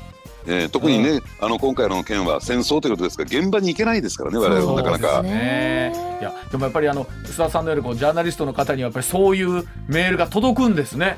[0.48, 5.22] えー、特にね、うん、あの今回の件は戦争ということですから現場に行けないですからね我々なかなか。
[5.24, 11.18] ね、いやでもやっぱりあの須田さんのようにこうジャーナリストの方にはやっぱりそういうメールが届くんですね。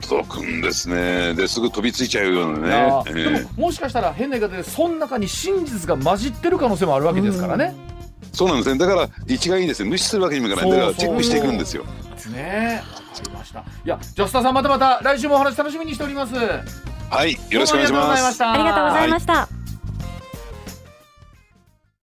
[0.00, 7.74] 届くんですねですぐ飛びついちゃうようなね、えー、でももしかしたら変な言い方でその中に真実が混じってる可能性もあるわけですからね。
[8.22, 11.84] うん、そうなんですねだから一概にですね無視するわけにもいかないだからチェックしていくんですよ。
[12.14, 12.82] ですね。
[12.84, 13.60] わかりました。
[13.60, 16.34] いやじゃあ須田さんまたまた来週もお話楽しみにしております。
[17.10, 18.44] はい、よろしくお願いします。
[18.44, 19.57] ありがとうございました。